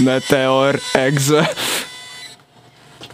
[0.00, 1.46] Meteor Exe.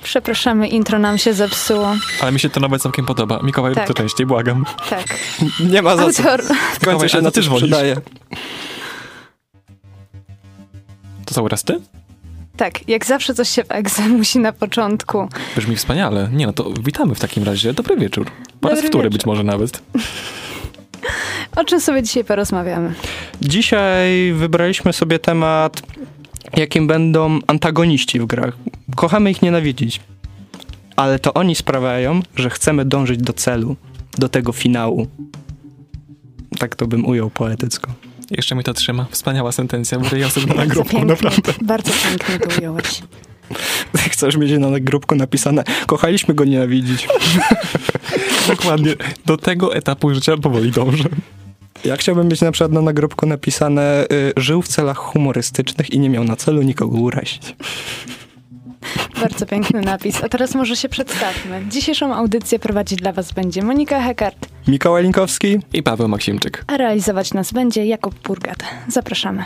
[0.02, 1.94] Przepraszamy, intro nam się zepsuło.
[2.20, 3.40] Ale mi się to nawet całkiem podoba.
[3.42, 3.88] Mikołaj, Tak.
[3.88, 4.64] to częściej, błagam.
[4.90, 5.18] Tak.
[5.72, 6.22] Nie ma za co.
[6.30, 6.42] Autor.
[6.46, 7.96] W końcu Mikołaj, się na też przydaje.
[11.26, 11.80] To cały raz ty?
[12.56, 15.28] Tak, jak zawsze coś się w egze musi na początku.
[15.56, 16.28] Brzmi wspaniale.
[16.32, 17.72] Nie no, to witamy w takim razie.
[17.72, 18.26] Dobry wieczór.
[18.60, 19.10] Po raz wtóry wieczór.
[19.10, 19.82] być może nawet.
[21.56, 22.94] O czym sobie dzisiaj porozmawiamy?
[23.42, 25.82] Dzisiaj wybraliśmy sobie temat,
[26.56, 28.56] jakim będą antagoniści w grach.
[28.96, 30.00] Kochamy ich nienawidzić,
[30.96, 33.76] ale to oni sprawiają, że chcemy dążyć do celu,
[34.18, 35.06] do tego finału.
[36.58, 37.92] Tak to bym ujął poetycko.
[38.30, 39.06] Jeszcze mi to trzyma.
[39.10, 39.98] Wspaniała sentencja.
[39.98, 41.52] Będę ja sobie na pięknie, naprawdę.
[41.62, 43.02] bardzo pięknie to ująłeś.
[44.12, 47.08] Chcesz mieć na nagrobku napisane, kochaliśmy go nienawidzić.
[48.48, 48.94] Dokładnie.
[49.26, 51.08] Do tego etapu życia powoli dążę.
[51.84, 56.10] Ja chciałbym mieć na przykład na nagrobku napisane, y, żył w celach humorystycznych i nie
[56.10, 57.56] miał na celu nikogo urazić.
[59.20, 60.24] Bardzo piękny napis.
[60.24, 61.62] A teraz może się przedstawmy.
[61.70, 66.64] Dzisiejszą audycję prowadzić dla Was będzie Monika Hekart, Mikołaj Linkowski, I Paweł Maksimczyk.
[66.66, 68.58] a realizować nas będzie Jakub Purgat.
[68.88, 69.44] Zapraszamy.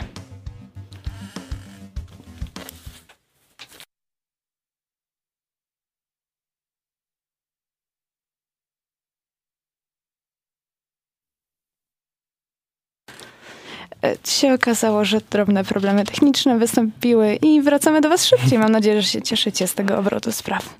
[14.25, 18.59] Się okazało, że drobne problemy techniczne wystąpiły i wracamy do Was szybciej.
[18.59, 20.75] Mam nadzieję, że się cieszycie z tego obrotu spraw.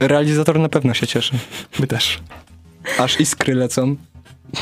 [0.00, 1.32] realizator na pewno się cieszy.
[1.78, 2.18] My też.
[2.98, 3.96] Aż iskry lecą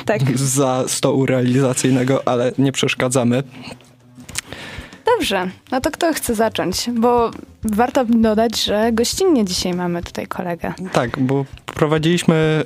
[0.05, 3.42] Tak, za stołu realizacyjnego, ale nie przeszkadzamy.
[5.06, 5.50] dobrze.
[5.70, 6.91] No to kto chce zacząć?
[6.94, 7.31] Bo
[7.64, 10.72] warto dodać, że gościnnie dzisiaj mamy tutaj kolegę.
[10.92, 12.64] Tak, bo prowadziliśmy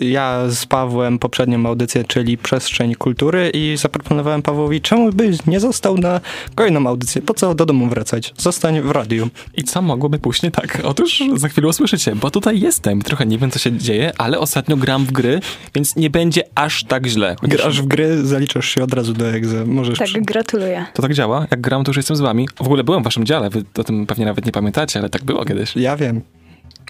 [0.00, 5.60] y, ja z Pawłem poprzednią audycję, czyli Przestrzeń Kultury i zaproponowałem Pawłowi, czemu byś nie
[5.60, 6.20] został na
[6.54, 7.22] kolejną audycję?
[7.22, 8.34] Po co do domu wracać?
[8.38, 9.28] Zostań w radiu.
[9.56, 10.78] I co mogłoby pójść nie tak?
[10.84, 13.02] Otóż za chwilę usłyszycie, bo tutaj jestem.
[13.02, 15.40] Trochę nie wiem, co się dzieje, ale ostatnio gram w gry,
[15.74, 17.36] więc nie będzie aż tak źle.
[17.40, 19.64] Chociaż Grasz w gry, zaliczasz się od razu do egze.
[19.66, 20.86] Możesz Tak, przy- gratuluję.
[20.94, 21.46] To tak działa.
[21.50, 22.48] Jak gram, to już jestem z wami.
[22.56, 25.24] W ogóle byłem w waszym dziale, wy o tym pewnie nawet nie pamiętacie, ale tak
[25.24, 25.76] było kiedyś.
[25.76, 26.20] Ja wiem.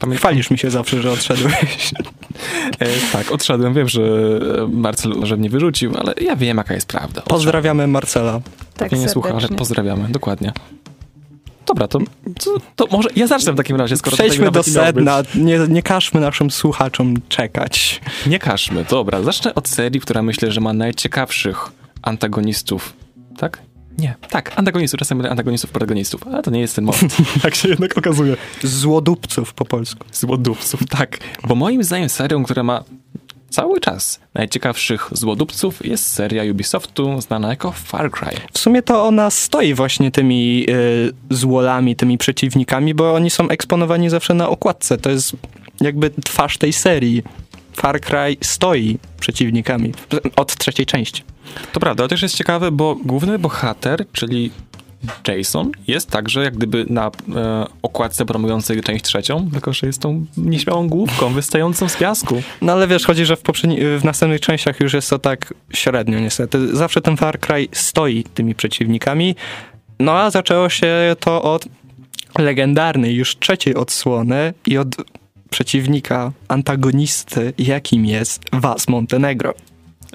[0.00, 1.93] Pamię- Chwalisz mi się zawsze, że odszedłeś.
[2.78, 3.75] E, tak, odszedłem.
[3.75, 7.09] Wiem, że e, Marcel że mnie wyrzucił, ale ja wiem, jaka jest prawda.
[7.09, 7.28] Odszedłem.
[7.28, 8.41] Pozdrawiamy Marcela.
[8.77, 10.53] Tak Pewnie nie słucha, ale pozdrawiamy, dokładnie.
[11.66, 11.99] Dobra, to,
[12.44, 15.22] to, to może ja zacznę w takim razie, skoro Przejdźmy do nawet sedna.
[15.34, 18.00] Nie, nie każmy naszym słuchaczom czekać.
[18.26, 19.22] Nie każmy, dobra.
[19.22, 21.72] Zacznę od serii, która myślę, że ma najciekawszych
[22.03, 22.93] antagonistów.
[23.38, 23.59] Tak?
[23.99, 27.69] Nie, tak, antagonistów, czasem mylę antagonistów, protagonistów, ale to nie jest ten moment, jak się
[27.69, 28.37] jednak okazuje.
[28.62, 30.06] Złodupców po polsku.
[30.12, 31.19] Złodupców, tak.
[31.49, 32.84] Bo moim zdaniem serią, która ma
[33.50, 38.37] cały czas najciekawszych złodupców jest seria Ubisoftu znana jako Far Cry.
[38.53, 44.11] W sumie to ona stoi właśnie tymi y, złolami, tymi przeciwnikami, bo oni są eksponowani
[44.11, 44.99] zawsze na okładce.
[44.99, 45.37] To jest
[45.81, 47.22] jakby twarz tej serii.
[47.76, 49.92] Far Cry stoi przeciwnikami
[50.36, 51.22] od trzeciej części.
[51.72, 54.50] To prawda, ale też jest ciekawe, bo główny bohater, czyli
[55.28, 57.10] Jason, jest także jak gdyby na e,
[57.82, 62.42] okładce promującej część trzecią, tylko że jest tą nieśmiałą główką wystającą z piasku.
[62.62, 63.42] No ale wiesz, chodzi, że w,
[64.00, 66.76] w następnych częściach już jest to tak średnio niestety.
[66.76, 69.36] Zawsze ten Far Cry stoi tymi przeciwnikami.
[70.00, 71.64] No a zaczęło się to od
[72.38, 74.88] legendarnej już trzeciej odsłony i od
[75.50, 79.55] przeciwnika, antagonisty, jakim jest Was Montenegro.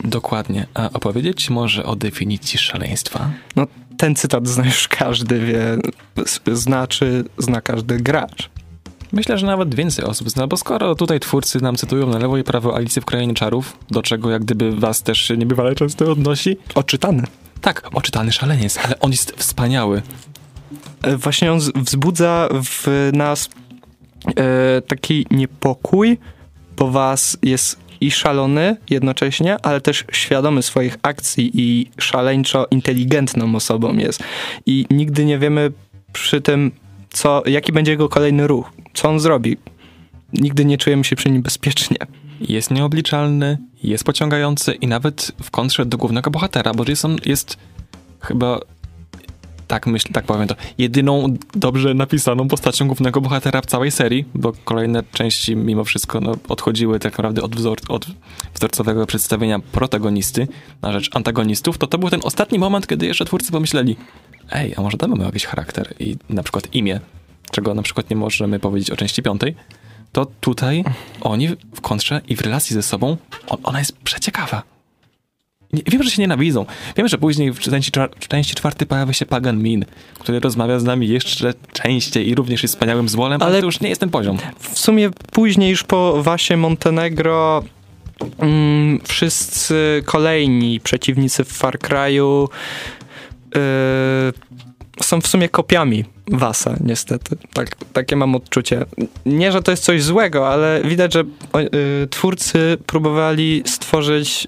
[0.03, 0.65] Dokładnie.
[0.73, 3.29] A opowiedzieć może o definicji szaleństwa?
[3.55, 3.67] No
[3.97, 5.77] ten cytat zna już każdy, wie,
[6.53, 8.49] znaczy, zna każdy gracz.
[9.11, 12.43] Myślę, że nawet więcej osób zna, bo skoro tutaj twórcy nam cytują na lewo i
[12.43, 16.57] prawo Alicję w Krainie Czarów, do czego jak gdyby was też się niebywale często odnosi,
[16.75, 17.23] Oczytany.
[17.61, 20.01] tak, oczytany szaleniec, ale on jest wspaniały.
[21.01, 23.49] E, Właśnie on wzbudza w nas
[24.87, 26.17] taki niepokój,
[26.77, 33.97] bo was jest i szalony jednocześnie, ale też świadomy swoich akcji i szaleńczo inteligentną osobą
[33.97, 34.23] jest.
[34.65, 35.71] I nigdy nie wiemy
[36.13, 36.71] przy tym,
[37.09, 39.57] co, jaki będzie jego kolejny ruch, co on zrobi.
[40.33, 41.97] Nigdy nie czujemy się przy nim bezpiecznie.
[42.41, 47.57] Jest nieobliczalny, jest pociągający i nawet w kontrze do głównego bohatera, bo Jason jest
[48.19, 48.59] chyba,
[49.69, 54.53] tak myślę, tak powiem to, jedyną dobrze napisaną postacią głównego bohatera w całej serii, bo
[54.65, 58.07] kolejne części mimo wszystko no, odchodziły tak naprawdę od, wzor od
[58.53, 60.47] wzorcowego przedstawienia protagonisty
[60.81, 63.95] na rzecz antagonistów, to to był ten ostatni moment, kiedy jeszcze twórcy pomyśleli,
[64.51, 66.99] ej, a może damy mu jakiś charakter i na przykład imię,
[67.51, 69.55] czego na przykład nie możemy powiedzieć o części piątej,
[70.11, 70.83] to tutaj
[71.21, 73.17] oni w kontrze i w relacji ze sobą,
[73.47, 74.78] on, ona jest przeciekawa.
[75.73, 76.65] Nie, wiem, że się nienawidzą.
[76.97, 79.85] Wiem, że później w części, w części czwartej pojawia się Pagan Min,
[80.19, 83.79] który rozmawia z nami jeszcze częściej i również jest wspaniałym złolem, ale, Ale- to już
[83.79, 84.37] nie jest ten poziom.
[84.59, 87.63] W sumie później już po Wasie Montenegro
[88.39, 92.47] mm, wszyscy kolejni przeciwnicy w Far Cry'u
[93.55, 93.61] yy,
[95.03, 97.37] są w sumie kopiami Wasa, niestety.
[97.53, 98.85] Tak, takie mam odczucie.
[99.25, 101.23] Nie, że to jest coś złego, ale widać, że
[101.53, 104.47] yy, twórcy próbowali stworzyć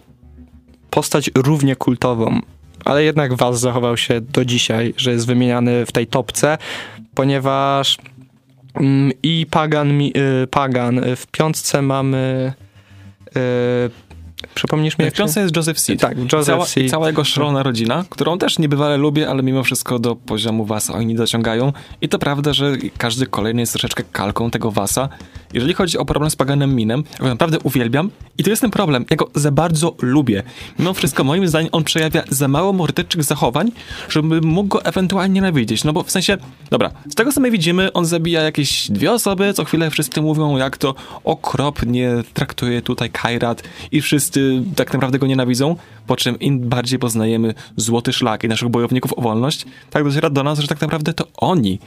[0.91, 2.39] postać równie kultową.
[2.85, 6.57] Ale jednak Was zachował się do dzisiaj, że jest wymieniany w tej topce,
[7.15, 7.97] ponieważ
[8.73, 11.03] Mm, I Pagan, mi- y, Pagan.
[11.03, 12.53] Y, W piątce mamy.
[13.37, 13.89] y,
[14.55, 16.01] Przypomnisz mi, W jak się- piątce jest Joseph Seed.
[16.01, 16.87] Tak, Joseph Cała, Seed.
[16.87, 20.93] i cała jego szalona rodzina, którą też niebywale lubię, ale mimo wszystko do poziomu Wasa
[20.93, 21.73] oni dociągają.
[22.01, 25.09] I to prawda, że każdy kolejny jest troszeczkę kalką tego Wasa.
[25.53, 28.71] Jeżeli chodzi o problem z Paganem Minem, ja go naprawdę uwielbiam i to jest ten
[28.71, 30.43] problem, ja go za bardzo lubię.
[30.79, 33.71] Mimo wszystko moim zdaniem on przejawia za mało morderczych zachowań,
[34.09, 35.83] żebym mógł go ewentualnie nienawidzieć.
[35.83, 36.37] No bo w sensie,
[36.69, 40.57] dobra, z tego co my widzimy, on zabija jakieś dwie osoby, co chwilę wszyscy mówią,
[40.57, 45.75] jak to okropnie traktuje tutaj Kairat i wszyscy tak naprawdę go nienawidzą,
[46.11, 50.43] po czym im bardziej poznajemy złoty szlak i naszych bojowników o wolność, tak dociera do
[50.43, 51.79] nas, że tak naprawdę to oni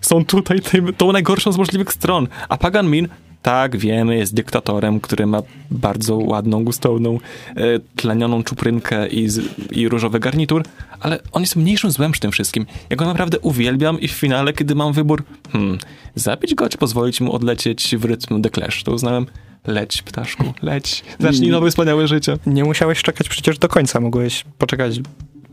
[0.00, 2.28] są tutaj tym, tą najgorszą z możliwych stron.
[2.48, 3.08] A Pagan Min,
[3.42, 7.20] tak wiemy, jest dyktatorem, który ma bardzo ładną, gustowną,
[7.56, 9.40] e, tlenioną czuprynkę i, z,
[9.72, 10.64] i różowy garnitur,
[11.00, 12.66] ale on jest mniejszym złem przy tym wszystkim.
[12.90, 15.78] Ja go naprawdę uwielbiam i w finale, kiedy mam wybór, hmm,
[16.14, 19.26] zabić go, czy pozwolić mu odlecieć w rytm The Clash, to uznałem,
[19.66, 22.36] leć ptaszku, leć, zacznij nowe wspaniałe życie.
[22.46, 24.00] Nie musiałeś czekać przecież do końca.
[24.00, 25.00] Mogłeś poczekać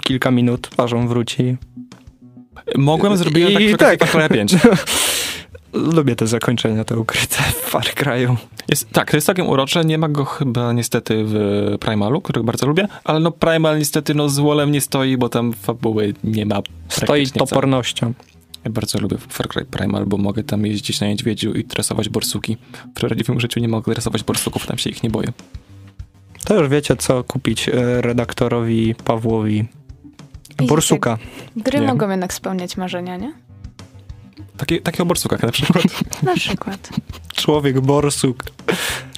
[0.04, 1.58] kilka minut, aż on wróci.
[2.76, 4.10] Mogłem, zrobiłem tak I okazji tak.
[4.10, 4.56] Far Cry 5.
[5.74, 8.36] Lubię te zakończenia, te ukryte w Far Cry'u.
[8.68, 9.86] Jest, tak, to jest całkiem urocze.
[9.86, 11.38] Nie ma go chyba niestety w
[11.80, 15.54] Primalu, którego bardzo lubię, ale no Primal niestety no z Wolem nie stoi, bo tam
[15.54, 18.14] fabuły nie ma Stoi topornością.
[18.66, 22.58] Ja bardzo lubię Far Cry Primal, bo mogę tam jeździć na niedźwiedziu i tresować borsuki.
[22.96, 25.34] W prawdziwym życiu nie mogę tresować borsuków, tam się ich nie boję.
[26.46, 29.66] To już wiecie, co kupić e, redaktorowi Pawłowi.
[30.68, 31.18] Borsuka.
[31.56, 31.88] Gry Nie.
[31.88, 33.34] mogą jednak spełniać marzenia, nie?
[34.58, 35.84] Takie, takie o borsukach na przykład.
[36.24, 36.90] Na przykład.
[37.36, 38.44] Człowiek borsuk.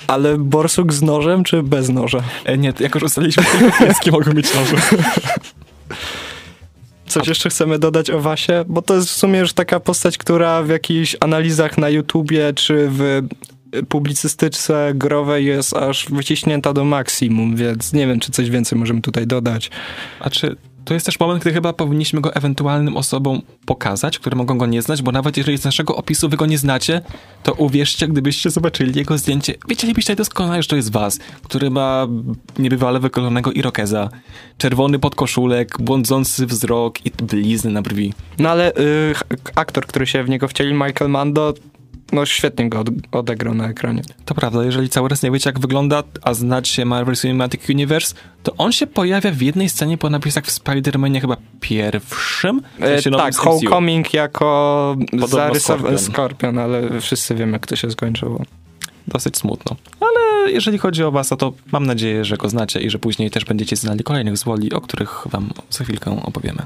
[0.07, 2.23] Ale borsuk z nożem, czy bez noża?
[2.45, 3.43] E, nie, jak już ustaliliśmy,
[3.79, 4.77] pieskie mogą mieć noże.
[7.07, 8.65] Coś jeszcze chcemy dodać o Wasie?
[8.67, 12.89] Bo to jest w sumie już taka postać, która w jakichś analizach na YouTubie czy
[12.91, 13.21] w
[13.89, 19.27] publicystyce growej jest aż wyciśnięta do maksimum, więc nie wiem, czy coś więcej możemy tutaj
[19.27, 19.71] dodać.
[20.19, 20.55] A czy
[20.87, 24.81] to jest też moment, gdy chyba powinniśmy go ewentualnym osobom pokazać, które mogą go nie
[24.81, 27.01] znać, bo nawet jeżeli z naszego opisu wy go nie znacie,
[27.43, 32.07] to uwierzcie, gdybyście zobaczyli jego zdjęcie, wiedzielibyście doskonale, że to jest was, który ma
[32.59, 34.09] niebywale wykolonego irokeza,
[34.57, 38.13] czerwony podkoszulek, błądzący wzrok i blizny na brwi.
[38.39, 39.15] No ale y,
[39.55, 41.53] aktor, który się w niego wcielił, Michael Mando,
[42.11, 44.01] no świetnie go od, odegrał na ekranie.
[44.25, 48.55] To prawda, jeżeli cały raz nie wiecie, jak wygląda, a znacie Marvel Cinematic Universe, to
[48.57, 52.61] on się pojawia w jednej scenie po napisach w Spider-Manie chyba pierwszym.
[52.79, 53.35] E, tak.
[53.35, 54.95] Homecoming jako
[55.27, 55.97] zarysowany.
[55.97, 58.41] Skorpion, ale wszyscy wiemy, jak to się skończyło.
[59.07, 59.75] Dosyć smutno.
[59.99, 63.45] Ale jeżeli chodzi o was, to mam nadzieję, że go znacie i że później też
[63.45, 66.65] będziecie znali kolejnych zwoli, o których wam za chwilkę opowiemy.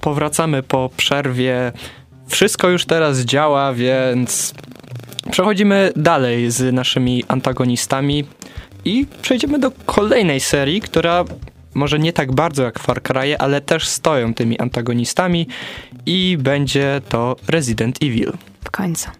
[0.00, 1.72] Powracamy po przerwie.
[2.28, 4.54] Wszystko już teraz działa, więc
[5.30, 8.24] przechodzimy dalej z naszymi antagonistami
[8.84, 11.24] i przejdziemy do kolejnej serii, która
[11.74, 15.46] może nie tak bardzo jak Far Cry, ale też stoją tymi antagonistami
[16.06, 18.32] i będzie to Resident Evil.
[18.64, 19.10] W końcu.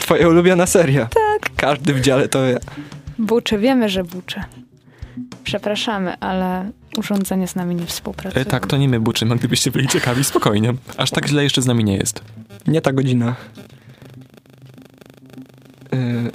[0.00, 1.06] Twoja ulubiona seria.
[1.06, 1.50] Tak.
[1.56, 2.58] Każdy w dziale to wie.
[3.18, 4.40] Buczy, wiemy, że buczy.
[5.44, 8.42] Przepraszamy, ale urządzenie z nami nie współpracuje.
[8.42, 10.74] E, tak, to nie my buczymy, gdybyście byli ciekawi, spokojnie.
[10.96, 12.24] Aż tak źle jeszcze z nami nie jest.
[12.66, 13.36] Nie ta godzina.
[15.92, 16.30] Yy,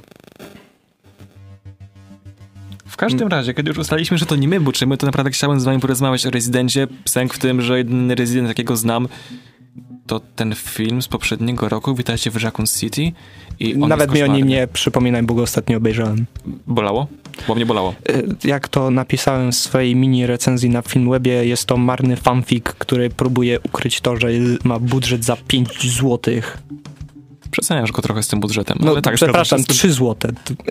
[2.86, 5.64] W każdym razie, kiedy już ustaliliśmy, że to nie my buczymy, to naprawdę chciałem z
[5.64, 6.86] wami porozmawiać o Rezydencie.
[7.04, 9.08] Sęk w tym, że jedyny rezydent, jakiego znam,
[10.10, 13.12] to ten film z poprzedniego roku, Witajcie w Raccoon City.
[13.60, 16.26] I Nawet mi o nim nie przypominaj, bo go ostatnio obejrzałem.
[16.66, 17.06] Bolało?
[17.48, 17.94] Bo mnie bolało.
[18.10, 23.10] Y, Jak to napisałem w swojej mini recenzji na Filmwebie, jest to marny fanfic, który
[23.10, 24.28] próbuje ukryć to, że
[24.64, 26.58] ma budżet za 5 złotych.
[27.50, 28.78] Przeceniasz go trochę z tym budżetem.
[28.80, 30.28] No, ale tak, przepraszam, zgadzam się z 3 złote.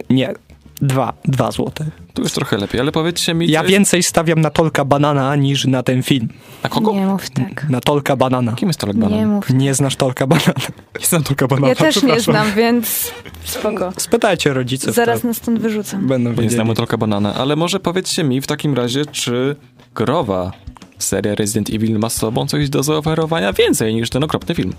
[0.09, 0.33] Nie.
[0.81, 1.85] Dwa, dwa złote.
[2.13, 3.49] Tu już trochę lepiej, ale powiedzcie mi...
[3.51, 6.27] Ja coś- więcej stawiam na Tolka Banana niż na ten film.
[6.63, 6.93] Na kogo?
[6.93, 7.69] Nie mów tak.
[7.69, 8.51] Na Tolka Banana.
[8.53, 9.27] Kim jest Tolek Nie Banan?
[9.29, 9.49] mów.
[9.49, 10.53] Nie znasz Tolka Banana.
[10.99, 13.11] Nie znam Tolka Banana, Ja też nie znam, więc
[13.43, 13.93] spoko.
[13.97, 14.95] Spytajcie rodziców.
[14.95, 16.07] Zaraz to nas stąd wyrzucam.
[16.07, 16.55] Będą Nie wiedzieli.
[16.55, 19.55] znamy Tolka Banana, ale może powiedzcie mi w takim razie, czy
[19.95, 20.51] growa
[20.99, 24.73] seria Resident Evil ma z sobą coś do zaoferowania więcej niż ten okropny film?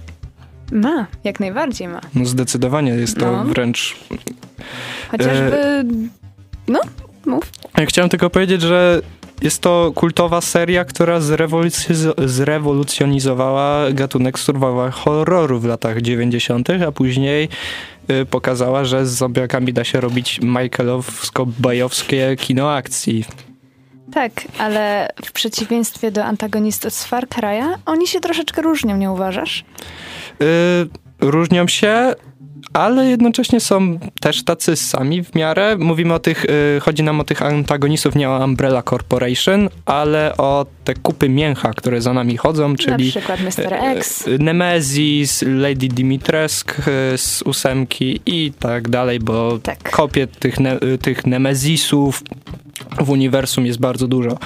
[0.73, 2.01] Ma, jak najbardziej ma.
[2.15, 3.45] No zdecydowanie jest to No.
[3.45, 3.97] wręcz
[5.11, 5.85] Chociażby...
[6.69, 6.81] No,
[7.27, 7.51] mów.
[7.79, 9.01] Ja Chciałem tylko powiedzieć, że
[9.43, 17.49] jest to kultowa seria, która zrewolucjoniz- zrewolucjonizowała gatunek survival horroru w latach 90., a później
[18.11, 23.25] y, pokazała, że z zombiakami da się robić Michaelowsko-bajowskie kino akcji.
[24.13, 29.65] Tak, ale w przeciwieństwie do antagonistów z Far Cry'a, oni się troszeczkę różnią, nie uważasz?
[30.43, 30.47] Y,
[31.21, 32.15] różnią się,
[32.73, 35.77] ale jednocześnie są też tacy sami w miarę.
[35.77, 40.67] Mówimy o tych, y, chodzi nam o tych antagonistów, nie o Umbrella Corporation, ale o
[40.85, 43.75] te kupy mięcha, które za nami chodzą, czyli Na przykład Mr.
[43.75, 44.29] X.
[44.29, 49.91] E, Nemesis, Lady Dimitrescu e, z ósemki i tak dalej, bo Tak.
[49.91, 52.23] kopie tych, ne, e, tych Nemezisów
[52.99, 54.39] w uniwersum jest bardzo dużo.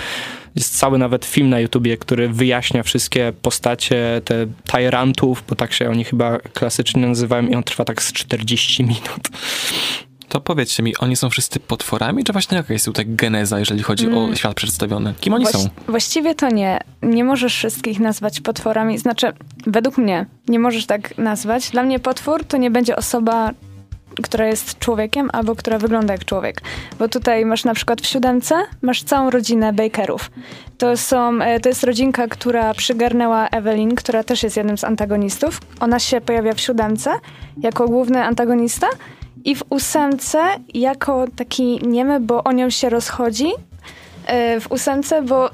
[0.56, 5.90] Jest cały nawet film na YouTubie, który wyjaśnia wszystkie postacie, te tyrantów, bo tak się
[5.90, 9.28] oni chyba klasycznie nazywają i on trwa tak z 40 minut.
[10.28, 14.06] To powiedzcie mi, oni są wszyscy potworami, czy właśnie jaka jest tutaj geneza, jeżeli chodzi
[14.08, 14.36] o Mm.
[14.36, 15.14] świat przedstawiony?
[15.20, 15.68] Kim oni Właś- są?
[15.88, 16.80] Właściwie to nie.
[17.02, 18.98] Nie możesz wszystkich nazwać potworami.
[18.98, 19.32] Znaczy,
[19.66, 21.70] według mnie nie możesz tak nazwać.
[21.70, 23.50] Dla mnie potwór to nie będzie osoba,
[24.22, 26.60] która jest człowiekiem albo która wygląda jak człowiek.
[26.98, 30.30] Bo tutaj masz na przykład w siódemce, masz całą rodzinę Bakerów.
[30.78, 35.60] To, są, e, to jest rodzinka, która przygarnęła Evelyn, która też jest jednym z antagonistów.
[35.80, 37.10] Ona się pojawia w siódemce
[37.62, 38.86] jako główny antagonista
[39.44, 40.38] i w ósemce
[40.74, 43.48] jako taki niemy, bo o nią się rozchodzi
[44.26, 45.50] e, w ósemce, bo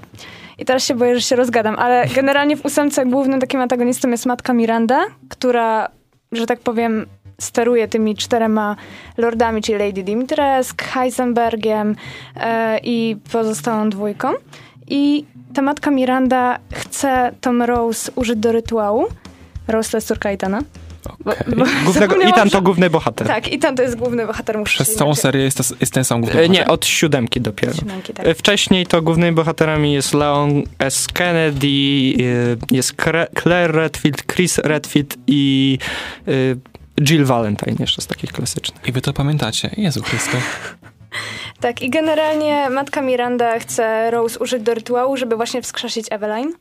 [0.60, 4.26] i teraz się boję, że się rozgadam, ale generalnie w ósemce głównym takim antagonistą jest
[4.26, 5.88] matka Miranda, która,
[6.32, 7.06] że tak powiem,
[7.40, 8.76] steruje tymi czterema
[9.18, 11.96] lordami, czyli Lady Dimitrescu, Heisenbergiem
[12.36, 14.28] e, i pozostałą dwójką.
[14.88, 19.06] I ta matka Miranda chce Tom Rose użyć do rytuału.
[19.68, 20.60] Rose to jest córka Itana.
[21.24, 21.44] Bo, Okej.
[21.48, 21.54] bo
[21.84, 23.26] Głównego, zapomniałam, Itan to główny bohater.
[23.26, 24.58] Tak, Itan to jest główny bohater.
[24.58, 26.72] Muszę Przez całą inaczej- serię jest, ta, jest ten sam główny E, Nie, bohater?
[26.74, 27.74] od siódemki dopiero.
[27.74, 28.26] Siódemki, tak.
[28.26, 31.06] E, Wcześniej to głównymi bohaterami jest Leon S.
[31.12, 31.68] Kennedy,
[32.70, 32.94] jest
[33.42, 35.78] Claire Redfield, Chris Redfield i
[37.00, 38.88] Jill Valentine jeszcze z takich klasycznych.
[38.88, 39.70] I wy to pamiętacie.
[39.76, 40.36] Jezu Chryste.
[41.60, 46.52] Tak, i generalnie matka Miranda chce Rose użyć do rytuału, żeby właśnie wskrzesić Eveline.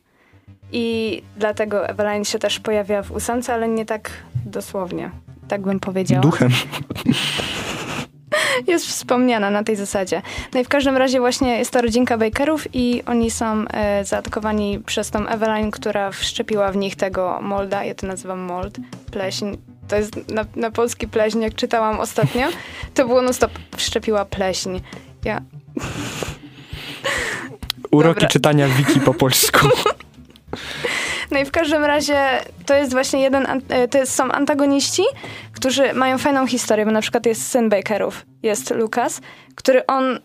[0.72, 4.10] I dlatego Eveline się też pojawia w ósemce, ale nie tak
[4.46, 5.10] dosłownie.
[5.48, 6.22] Tak bym powiedziała.
[6.22, 6.50] Duchem.
[8.66, 10.22] Jest wspomniana na tej zasadzie.
[10.54, 14.80] No i w każdym razie właśnie jest to rodzinka Bakerów i oni są e, zaatakowani
[14.86, 17.84] przez tą Eveline, która wszczepiła w nich tego molda.
[17.84, 18.78] Ja to nazywam mold,
[19.10, 19.56] pleśń.
[19.90, 22.48] To jest na, na polski pleśń, jak czytałam ostatnio.
[22.94, 24.80] To było no stop, wszczepiła pleśń.
[25.24, 25.40] Ja,
[27.90, 28.28] Uroki Dobra.
[28.28, 29.68] czytania wiki po polsku.
[31.30, 32.18] No i w każdym razie
[32.66, 35.02] to jest właśnie jeden, e, to jest, są antagoniści,
[35.52, 39.20] którzy mają fajną historię, bo na przykład jest syn Bakerów, jest Lucas,
[39.54, 40.18] który on,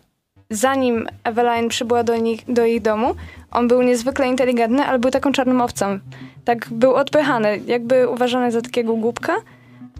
[0.50, 3.14] zanim Eveline przybyła do, nich, do ich domu,
[3.50, 5.98] on był niezwykle inteligentny, ale był taką czarną owcą.
[6.44, 9.36] Tak był odpychany, jakby uważany za takiego głupka.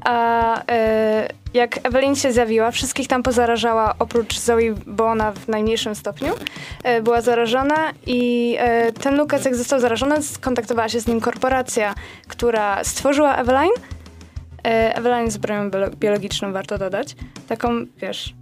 [0.05, 5.95] A e, jak Evelyn się zjawiła, wszystkich tam pozarażała, oprócz Zoe, bo ona w najmniejszym
[5.95, 6.33] stopniu
[6.83, 11.95] e, była zarażona i e, ten Lukas, jak został zarażony, skontaktowała się z nim korporacja,
[12.29, 13.75] która stworzyła Eveline.
[14.63, 17.17] Eveline bronią biolo- biologiczną, warto dodać.
[17.49, 18.35] Taką, wiesz,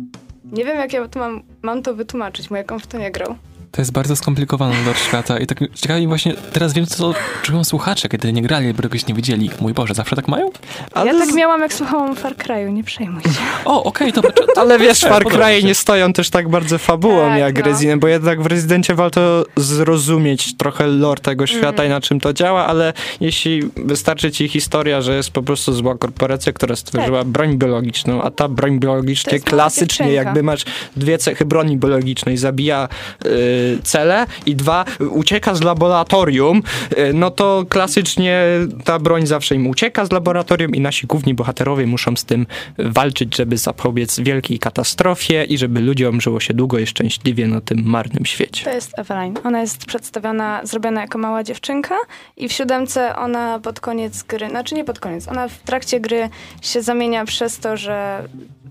[0.44, 3.10] nie wiem jak ja to mam, mam to wytłumaczyć, mój jak on w to nie
[3.10, 3.36] grał.
[3.74, 7.64] To jest bardzo skomplikowany lore świata i tak ciekawi mnie właśnie, teraz wiem, co czują
[7.64, 9.50] słuchacze, kiedy nie grali, albo czegoś nie widzieli.
[9.60, 10.50] Mój Boże, zawsze tak mają?
[10.92, 13.28] Ale, ja tak miałam, jak słuchałam Far Cry'u, nie przejmuj się.
[13.64, 14.30] O, okej, dobra.
[14.32, 15.66] to- to- ale wiesz, Far podoba mi Cry się.
[15.66, 17.64] nie stoją też tak bardzo fabułą Tak, jak no.
[17.64, 21.86] Resident, bo jednak w Rezydencie warto zrozumieć trochę lore tego świata Mhm.
[21.88, 25.94] i na czym to działa, ale jeśli wystarczy ci historia, że jest po prostu zła
[25.98, 28.90] korporacja, która stworzyła broń biologiczną, a ta broń Tak.
[28.90, 29.02] Mała
[29.44, 30.64] klasycznie jakby masz
[30.96, 32.88] dwie cechy broni biologicznej, zabija
[33.26, 36.62] y, cele i dwa, y, ucieka z laboratorium,
[36.98, 38.44] y, no to klasycznie
[38.84, 42.46] ta broń zawsze im ucieka z laboratorium i nasi główni bohaterowie muszą z tym
[42.78, 47.82] walczyć, żeby zapobiec wielkiej katastrofie i żeby ludziom żyło się długo i szczęśliwie na tym
[47.84, 48.64] marnym świecie.
[48.64, 49.34] To jest Eveline.
[49.44, 51.96] Ona jest przedstawiona, zrobiona jako mała dziewczynka
[52.36, 56.28] i w siódemce ona pod koniec gry, znaczy nie pod koniec, ona w trakcie gry
[56.62, 58.28] się zamienia przez to, że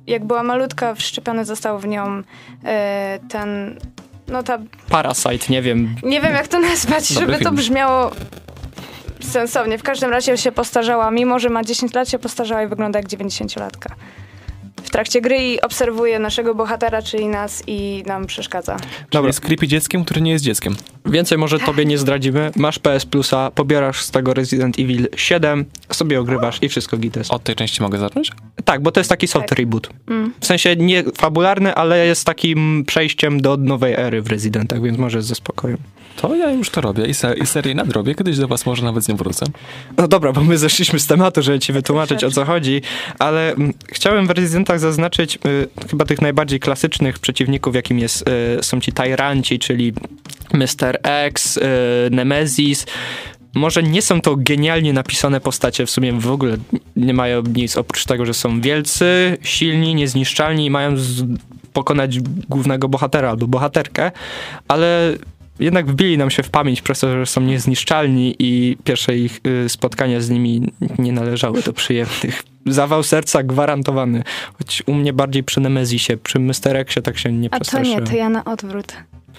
[0.07, 2.23] jak była malutka, wszczepiony został w nią
[2.65, 3.79] e, ten,
[4.27, 5.95] no ta, Parasite, nie wiem.
[6.03, 7.55] nie wiem jak to nazwać, Dobry żeby to film.
[7.55, 8.11] brzmiało
[9.21, 9.77] sensownie.
[9.77, 13.07] W każdym razie się postarzała, mimo że ma 10 lat, się postarzała i wygląda jak
[13.07, 13.89] 90-latka.
[14.83, 18.77] W trakcie gry i obserwuje naszego bohatera, czyli nas i nam przeszkadza.
[19.11, 19.27] Dobra.
[19.27, 20.75] Jest creepy dzieckiem, który nie jest dzieckiem.
[21.05, 22.51] Więcej może tobie nie zdradzimy.
[22.55, 27.31] Masz PS Plusa, pobierasz z tego Resident Evil 7, sobie ogrywasz i wszystko gites.
[27.31, 28.31] Od tej części mogę zacząć?
[28.65, 29.59] Tak, bo to jest taki soft Tak.
[29.59, 29.89] reboot.
[30.07, 30.33] Mm.
[30.39, 35.23] W sensie nie fabularny, ale jest takim przejściem do nowej ery w Residentach, więc możesz
[35.23, 35.77] ze spokojem.
[36.15, 38.15] To ja już to robię i, se, i serię nadrobię.
[38.15, 39.45] Kiedyś do was może nawet z nią wrócę.
[39.97, 42.81] No dobra, bo my zeszliśmy z tematu, żeby ci wytłumaczyć o co chodzi,
[43.19, 48.29] ale mm, chciałem w Residentach zaznaczyć y, chyba tych najbardziej klasycznych przeciwników, jakim jest,
[48.59, 49.93] y, są ci Tyranci, czyli
[50.53, 50.99] Mr.
[51.03, 51.61] X, y,
[52.11, 52.85] Nemesis.
[53.55, 56.57] Może nie są to genialnie napisane postacie, w sumie w ogóle
[56.95, 60.95] nie mają nic oprócz tego, że są wielcy, silni, niezniszczalni i mają
[61.73, 62.19] pokonać
[62.49, 64.11] głównego bohatera albo bohaterkę,
[64.67, 65.13] ale
[65.59, 69.69] jednak wbili nam się w pamięć przez to, że są niezniszczalni i pierwsze ich y,
[69.69, 72.43] spotkania z nimi nie należały do przyjemnych.
[72.65, 74.23] Zawał serca gwarantowany.
[74.57, 76.75] Choć u mnie bardziej przy Nemezisie, przy Mr.
[76.75, 78.05] Xie tak się nie A to nie, przestraszyłem.
[78.07, 78.93] to ja na odwrót.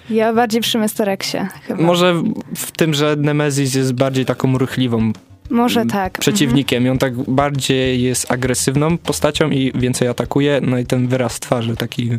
[0.09, 0.79] Ja bardziej przy.
[1.07, 1.83] Xie chyba.
[1.83, 2.23] Może
[2.55, 5.11] w tym, że Nemezis jest bardziej taką ruchliwą
[5.49, 6.17] Może m, tak.
[6.19, 6.85] przeciwnikiem.
[6.85, 10.59] I on tak bardziej jest agresywną postacią i więcej atakuje.
[10.63, 12.09] No i ten wyraz twarzy taki,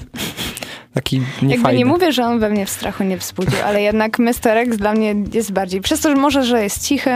[0.94, 1.34] taki Mhm.
[1.34, 1.78] Jakby niefajny.
[1.78, 4.32] nie mówię, że on we mnie w strachu nie wzbudził, ale jednak Mr.
[4.56, 5.80] X dla mnie jest bardziej.
[5.80, 7.10] Przez to, że może, że jest cichy,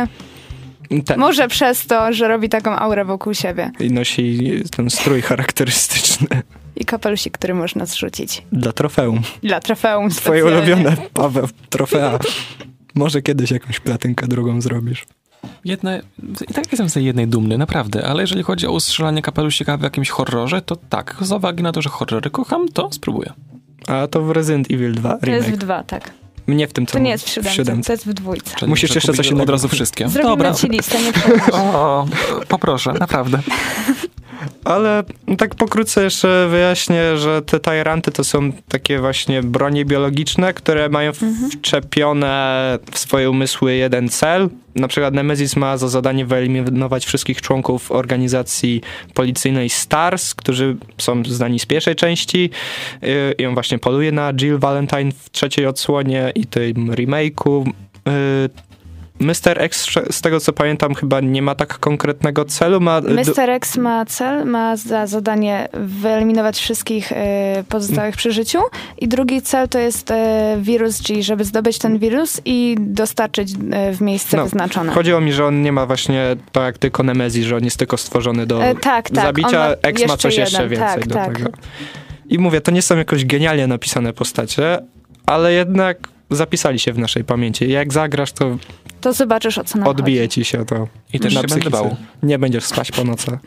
[1.07, 1.21] Ten.
[1.21, 3.71] może przez to, że robi taką aurę wokół siebie.
[3.81, 6.27] I nosi ten strój charakterystyczny
[6.80, 8.42] I kapelusik, który można zrzucić.
[8.52, 9.20] dla trofeum.
[9.42, 10.72] Dla trofeum Twoje specjalnie.
[10.75, 12.18] ulubione, Paweł, trofea.
[12.94, 15.04] Może kiedyś jakąś platynkę drugą zrobisz.
[15.64, 15.99] Jedna,
[16.50, 19.82] I tak jestem z tej jednej dumny, naprawdę, ale jeżeli chodzi o ustrzelanie kapelusika w
[19.82, 23.32] jakimś horrorze, to tak, z uwagi na to, że horrory kocham, to spróbuję.
[23.87, 25.60] A to w Resident Evil 2 To jest w remake.
[25.64, 26.10] dwa, tak.
[26.46, 28.54] Mnie w tym co To nie jest w siódemce, to jest w dwójce.
[28.56, 30.08] Czyli Musisz jeszcze coś innego Od razu wszystkie.
[30.08, 30.54] Zrobimy Dobra.
[30.54, 31.12] ci listę, nie.
[31.52, 32.06] O,
[32.49, 33.38] poproszę, naprawdę.
[34.64, 35.04] Ale
[35.38, 41.12] tak pokrótce jeszcze wyjaśnię, że te Tyranty to są takie właśnie bronie biologiczne, które mają
[41.52, 44.49] wczepione w swoje umysły jeden cel.
[44.75, 48.80] Na przykład Nemesis ma za zadanie wyeliminować wszystkich członków organizacji
[49.15, 52.50] policyjnej STARS, którzy są znani z pierwszej części.
[53.02, 57.71] Yy, I on właśnie poluje na Jill Valentine w trzeciej odsłonie i tym remake'u.
[59.21, 59.63] Mr.
[59.63, 62.80] X, z tego co pamiętam, chyba nie ma tak konkretnego celu.
[62.80, 63.50] Ma, Mr.
[63.50, 68.59] X ma cel, ma za zadanie wyeliminować wszystkich e, pozostałych przy życiu
[68.99, 73.93] i drugi cel to jest e, wirus G, żeby zdobyć ten wirus i dostarczyć e,
[73.93, 74.93] w miejsce No, wyznaczone.
[74.93, 77.97] Chodziło mi, że on nie ma właśnie tak jak tylko Nemezis, że on jest tylko
[77.97, 79.25] stworzony do E, tak, tak.
[79.25, 79.75] zabicia.
[79.83, 80.78] X ma coś jeszcze jeden.
[80.78, 81.37] więcej tak, do tak.
[81.39, 81.50] tego.
[82.28, 84.78] I mówię, to nie są jakoś genialnie napisane postacie,
[85.26, 85.99] ale jednak
[86.30, 87.69] zapisali się w naszej pamięci.
[87.71, 88.56] Jak zagrasz, to
[89.00, 90.28] To zobaczysz o co nam odbije chodzi.
[90.34, 91.97] ci się to I też na się będę bał.
[92.23, 93.38] Nie będziesz spać po nocach.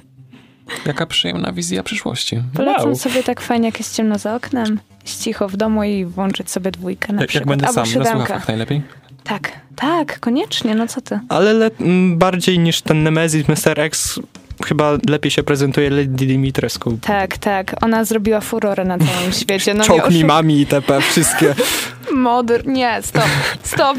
[0.85, 2.41] Jaka przyjemna wizja przyszłości.
[2.53, 2.95] Polecam Wow.
[2.95, 4.79] sobie tak fajnie, jak jest ciemno za oknem,
[5.21, 7.49] cicho w domu i włączyć sobie dwójkę na Jak, jak przykład.
[7.49, 8.81] będę Albo sam, na słuchawkach najlepiej.
[9.23, 11.19] Tak, tak, koniecznie, no co ty.
[11.29, 11.71] Ale le-
[12.15, 13.79] bardziej niż ten Nemezis, Mr.
[13.79, 14.19] X
[14.65, 16.97] chyba lepiej się prezentuje Lady Dimitrescu.
[17.01, 19.73] Tak, tak, ona zrobiła furorę na całym świecie.
[19.73, 21.55] No Czołg oszu- mimami i TP, wszystkie.
[22.11, 23.29] Moder, nie, stop,
[23.63, 23.97] stop.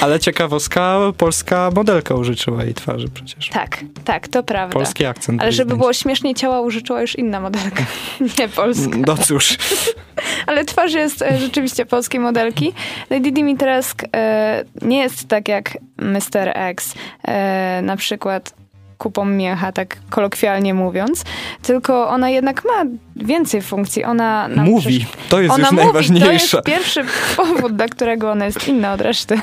[0.00, 3.48] Ale ciekawostka, polska modelka użyczyła jej twarzy przecież.
[3.48, 4.72] Tak, tak, to prawda.
[4.72, 5.42] Polski akcent.
[5.42, 7.84] Ale żeby było śmieszniej, ciała użyczyła już inna modelka,
[8.38, 8.96] nie polska.
[9.06, 9.56] No cóż,
[10.46, 12.72] Ale twarz jest e, rzeczywiście polskiej modelki.
[13.10, 16.52] Lady Dimitrescu e, nie jest tak jak Mr.
[16.54, 18.54] X, e, na przykład
[18.98, 21.24] kupą miecha, tak kolokwialnie mówiąc,
[21.62, 22.84] tylko ona jednak ma
[23.16, 24.04] więcej funkcji.
[24.04, 25.06] Ona mówi.
[25.28, 26.56] To jest Ona już mówi, to najważniejsze.
[26.56, 27.04] jest pierwszy
[27.36, 29.40] powód, dla którego ona jest inna od reszty.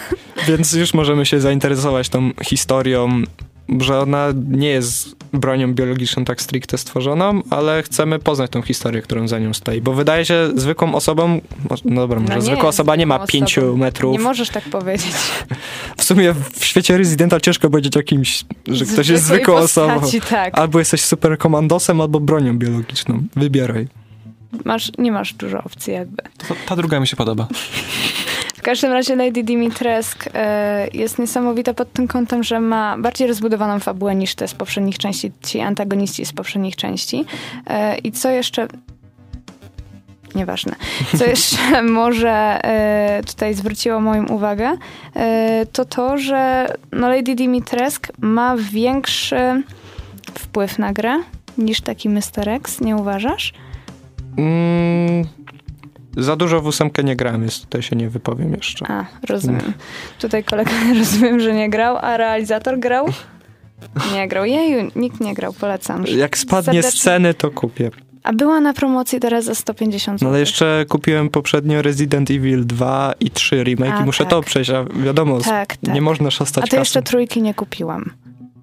[0.48, 3.24] Więc już możemy się zainteresować tą historią,
[3.80, 9.28] że ona nie jest bronią biologiczną tak stricte stworzoną, ale chcemy poznać tą historię, którą
[9.28, 9.82] za nią stoi.
[9.82, 11.42] Bo wydaje się zwykłą osobą,
[11.86, 13.78] no dobra, może nie zwykła osoba nie ma osobą.
[13.78, 14.14] metrów.
[14.14, 15.12] Nie możesz tak powiedzieć.
[15.98, 20.02] W sumie w świecie Residenta ciężko powiedzieć o kimś, że ktoś jest zwykłą osobą.
[20.30, 20.60] Tak.
[20.60, 23.24] Albo jesteś super komandosem, albo bronią biologiczną.
[23.36, 23.88] Wybieraj.
[24.66, 26.24] Masz, nie masz dużo opcji jakby.
[26.48, 27.48] To, ta druga mi się podoba.
[28.62, 33.80] W każdym razie Lady Dimitrescu e, jest niesamowita pod tym kątem, że ma bardziej rozbudowaną
[33.80, 37.26] fabułę niż te z poprzednich części, ci antagoniści z poprzednich części.
[37.68, 38.68] E, I co jeszcze...
[40.36, 40.76] Nieważne.
[41.18, 44.78] Co jeszcze może e, tutaj zwróciło moją uwagę,
[45.16, 49.64] e, to to, że no Lady Dimitrescu ma większy
[50.34, 51.20] wpływ na grę
[51.58, 52.50] niż taki Mr.
[52.50, 53.54] X, nie uważasz?
[54.38, 55.28] Mm,
[56.18, 58.86] za dużo w ósemkę nie grałem, więc tutaj się nie wypowiem jeszcze.
[58.92, 59.74] A, rozumiem.
[60.20, 63.06] Tutaj kolega rozumiem, że nie grał, a realizator grał?
[64.14, 64.46] Nie grał.
[64.46, 66.06] Jeju, nikt nie grał, polecam.
[66.08, 67.00] Jak spadnie Serdecznie.
[67.00, 67.92] z ceny, to kupię.
[68.24, 70.30] A była na promocji teraz za 150 No zł.
[70.30, 74.30] ale jeszcze kupiłem poprzednio Resident Evil 2 i 3 remake A, i muszę tak.
[74.30, 75.94] to przejść, a wiadomo, Tak, tak.
[75.94, 78.12] nie można szastać A to jeszcze trójki nie kupiłam.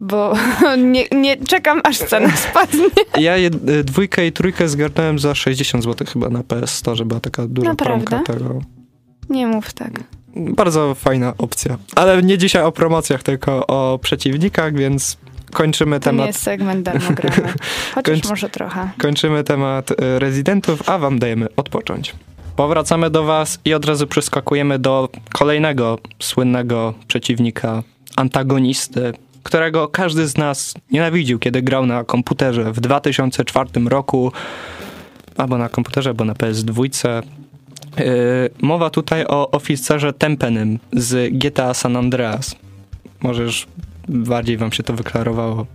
[0.00, 0.34] Bo
[0.92, 2.84] nie, nie czekam, aż cena spadnie.
[3.18, 7.20] Ja jed, y, dwójkę i trójkę zgarnąłem za 60 zł chyba na PS Store, była
[7.20, 8.06] taka duża Naprawdę?
[8.06, 8.61] promka tego.
[9.30, 9.90] Nie mów tak.
[10.37, 11.76] Bardzo fajna opcja.
[11.96, 15.16] Ale nie dzisiaj o promocjach, tylko o przeciwnikach, więc
[15.52, 16.26] kończymy To nie temat.
[16.26, 17.52] jest segment darmogramy.
[17.94, 18.90] Chociaż Kończ- może trochę.
[18.98, 22.14] Kończymy temat y, rezydentów, a wam dajemy odpocząć.
[22.56, 27.82] Powracamy do was i od razu przeskakujemy do kolejnego słynnego przeciwnika,
[28.16, 29.12] antagonisty,
[29.48, 34.32] którego każdy z nas nienawidził, kiedy grał na komputerze w 2004 roku,
[35.37, 36.82] albo na komputerze, albo na PS2.
[37.98, 38.04] Yy,
[38.62, 42.56] mowa tutaj o oficerze Tempenym z GTA San Andreas.
[43.20, 43.66] Możesz
[44.08, 45.66] bardziej wam się to wyklarowało.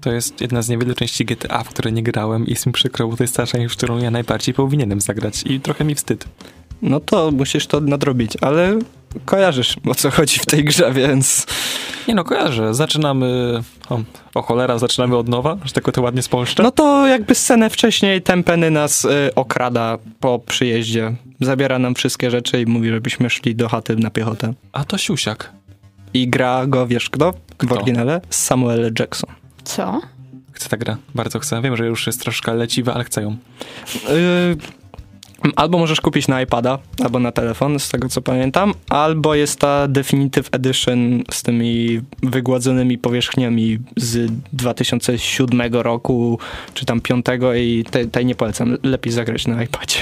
[0.00, 3.08] To jest jedna z niewielu części GTA, w które nie grałem i jest mi przykro,
[3.08, 6.28] bo to jest ta część, w którą ja najbardziej powinienem zagrać i trochę mi wstyd.
[6.82, 8.78] No to musisz to nadrobić, ale
[9.24, 11.46] kojarzysz o co chodzi w tej grze, więc
[12.08, 12.74] Nie no, kojarzę.
[12.74, 13.60] Zaczynamy...
[13.90, 14.00] O,
[14.34, 16.62] o cholera, zaczynamy od nowa, że tylko to ładnie spolszczę.
[16.62, 21.12] no to jakby scenę wcześniej Tempeny nas y, okrada po przyjeździe.
[21.40, 24.52] Zabiera nam wszystkie rzeczy i mówi, żebyśmy szli do chaty na piechotę.
[24.72, 25.52] A to siusiak.
[26.14, 27.32] I gra go, wiesz kto?
[27.32, 27.74] W Kto?
[27.74, 28.20] oryginale?
[28.30, 29.30] Samuel Jackson.
[29.64, 30.00] Co?
[30.52, 30.96] Chcę ta gra.
[31.14, 31.62] Bardzo chcę.
[31.62, 33.30] Wiem, że już jest troszkę leciwa, ale chcę ją.
[33.30, 33.36] Y,
[35.56, 39.88] Albo możesz kupić na iPada, albo na telefon, z tego co pamiętam, albo jest ta
[39.88, 46.38] Definitive Edition z tymi wygładzonymi powierzchniami z 2007 roku,
[46.74, 48.76] czy tam 5 i tej, tej nie polecam.
[48.82, 49.98] Lepiej zagrać na iPadzie.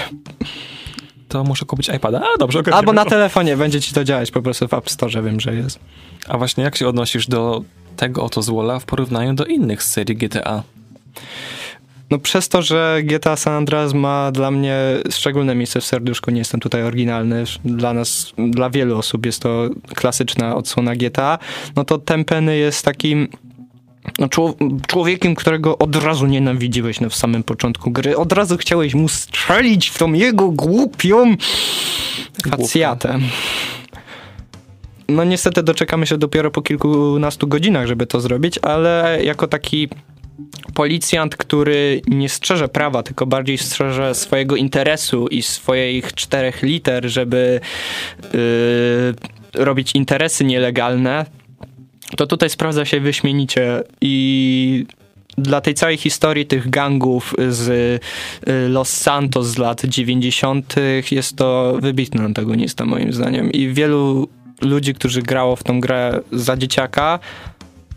[1.28, 2.22] To muszę kupić iPada.
[2.34, 5.22] A, dobrze, ogarniemy Albo na telefonie, będzie ci to działać po prostu w App Store,
[5.22, 5.78] wiem, że jest.
[6.28, 7.62] A właśnie jak się odnosisz do
[7.96, 10.62] tego oto złola w porównaniu do innych z serii GTA?
[12.14, 14.78] No przez to, że GTA San Andreas ma dla mnie
[15.10, 19.68] szczególne miejsce w serduszku, nie jestem tutaj oryginalny, dla nas, dla wielu osób jest to
[19.94, 21.38] klasyczna odsłona GTA,
[21.76, 23.28] no to Tempeny jest takim
[24.18, 28.16] no, czło- człowiekiem, którego od razu nienawidziłeś no, w samym początku gry.
[28.16, 31.36] Od razu chciałeś mu strzelić w tą jego głupią
[32.50, 33.18] facjatę.
[35.08, 39.88] No niestety doczekamy się dopiero po kilkunastu godzinach, żeby to zrobić, ale jako taki
[40.74, 47.60] policjant, który nie strzeże prawa, tylko bardziej strzeże swojego interesu i swoich czterech liter, żeby
[48.22, 51.26] yy, robić interesy nielegalne,
[52.16, 54.86] to tutaj sprawdza się wyśmienicie i
[55.38, 58.00] dla tej całej historii tych gangów z y,
[58.68, 60.74] Los Santos z lat 90.
[61.10, 64.28] jest to wybitny antagonista moim zdaniem i wielu
[64.60, 67.18] ludzi, którzy grało w tą grę za dzieciaka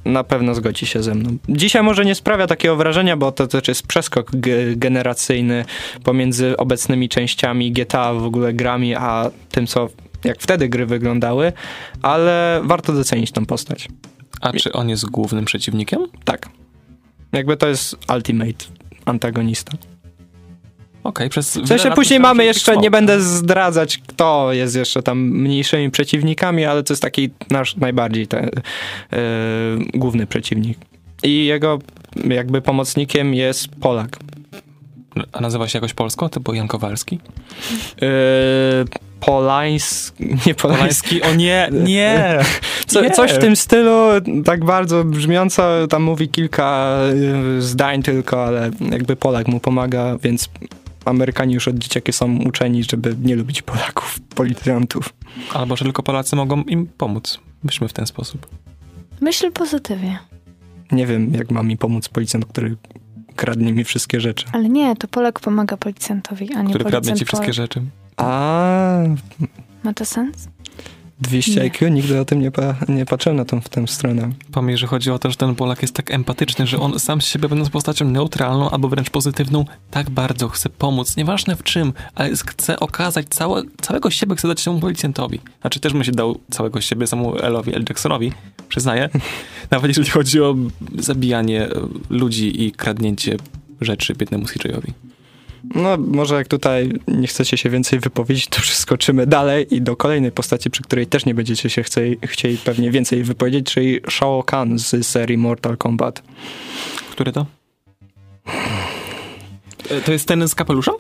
[0.08, 1.38] na pewno zgodzi się ze mną.
[1.50, 5.66] Dzisiaj może nie sprawia takiego wrażenia, bo to też jest przeskok ge- generacyjny
[6.04, 9.90] pomiędzy obecnymi częściami GTA, w ogóle grami, a tym, co
[10.24, 11.54] jak wtedy gry wyglądały,
[12.02, 13.88] ale warto docenić tą postać.
[14.42, 16.00] A czy on jest głównym przeciwnikiem?
[16.26, 16.50] Tak.
[17.32, 18.66] Jakby to jest ultimate
[19.06, 19.78] antagonista.
[21.08, 25.92] Okej, przez W sensie później mamy jeszcze, nie będę zdradzać, kto jest jeszcze tam mniejszymi
[25.92, 28.50] przeciwnikami, ale to jest taki nasz najbardziej te, e,
[29.94, 30.78] główny przeciwnik.
[31.24, 31.80] I jego
[32.30, 34.18] jakby pomocnikiem jest Polak.
[35.32, 36.30] A nazywa się jakoś polsko?
[36.30, 37.20] Typu Jan Kowalski?
[38.02, 38.08] E,
[39.20, 41.22] Polański, nie Polański, Polański?
[41.24, 42.40] O nie, nie!
[42.88, 43.12] Co, Nie.
[43.12, 43.92] coś w tym stylu,
[44.46, 46.98] tak bardzo brzmiąco, tam mówi kilka
[47.58, 50.50] y, zdań tylko, ale jakby Polak mu pomaga, więc
[51.08, 55.14] Amerykanie już od dzieciaki są uczeni, żeby nie lubić Polaków, policjantów.
[55.54, 57.40] Albo że tylko Polacy mogą im pomóc.
[57.64, 58.48] Myślmy w ten sposób.
[59.22, 60.20] Myśl pozytywnie.
[60.92, 62.76] Nie wiem, jak ma mi pomóc policjant, który
[63.36, 64.46] kradnie mi wszystkie rzeczy.
[64.52, 67.56] Ale nie, to Polak pomaga policjantowi, a nie Który kradnie policjant ci wszystkie Polak.
[67.56, 67.82] rzeczy.
[68.18, 69.00] A
[69.84, 70.48] Ma to sens?
[71.22, 71.62] 200 Nie.
[71.62, 71.90] IQ?
[71.90, 74.30] Nigdy o tym nie, pa, nie patrzyłem na tą, w tę stronę.
[74.52, 77.26] Pomyśl, że chodzi o to, że ten Polak jest tak empatyczny, że on sam z
[77.26, 82.30] siebie będąc postacią neutralną albo wręcz pozytywną, tak bardzo chce pomóc, nieważne w czym, ale
[82.30, 85.40] chce okazać całe, całego siebie, chce dać temu policjantowi.
[85.62, 87.86] Znaczy też bym się dał całego siebie Samuelowi L.
[87.90, 88.32] Jacksonowi,
[88.70, 89.10] przyznaję.
[89.72, 90.56] Nawet jeżeli chodzi o
[90.98, 91.68] zabijanie
[92.10, 93.38] ludzi i kradnięcie
[93.82, 95.07] rzeczy biednemu CJ-owi.
[95.64, 100.32] No, może jak tutaj nie chcecie się więcej wypowiedzieć, to przeskoczymy dalej i do kolejnej
[100.32, 104.78] postaci, przy której też nie będziecie się chce, chcieli pewnie więcej wypowiedzieć, czyli Shao Kahn
[104.78, 106.24] z serii Mortal Kombat.
[107.12, 107.46] Który to?
[109.90, 110.96] E, To jest ten z kapeluszem?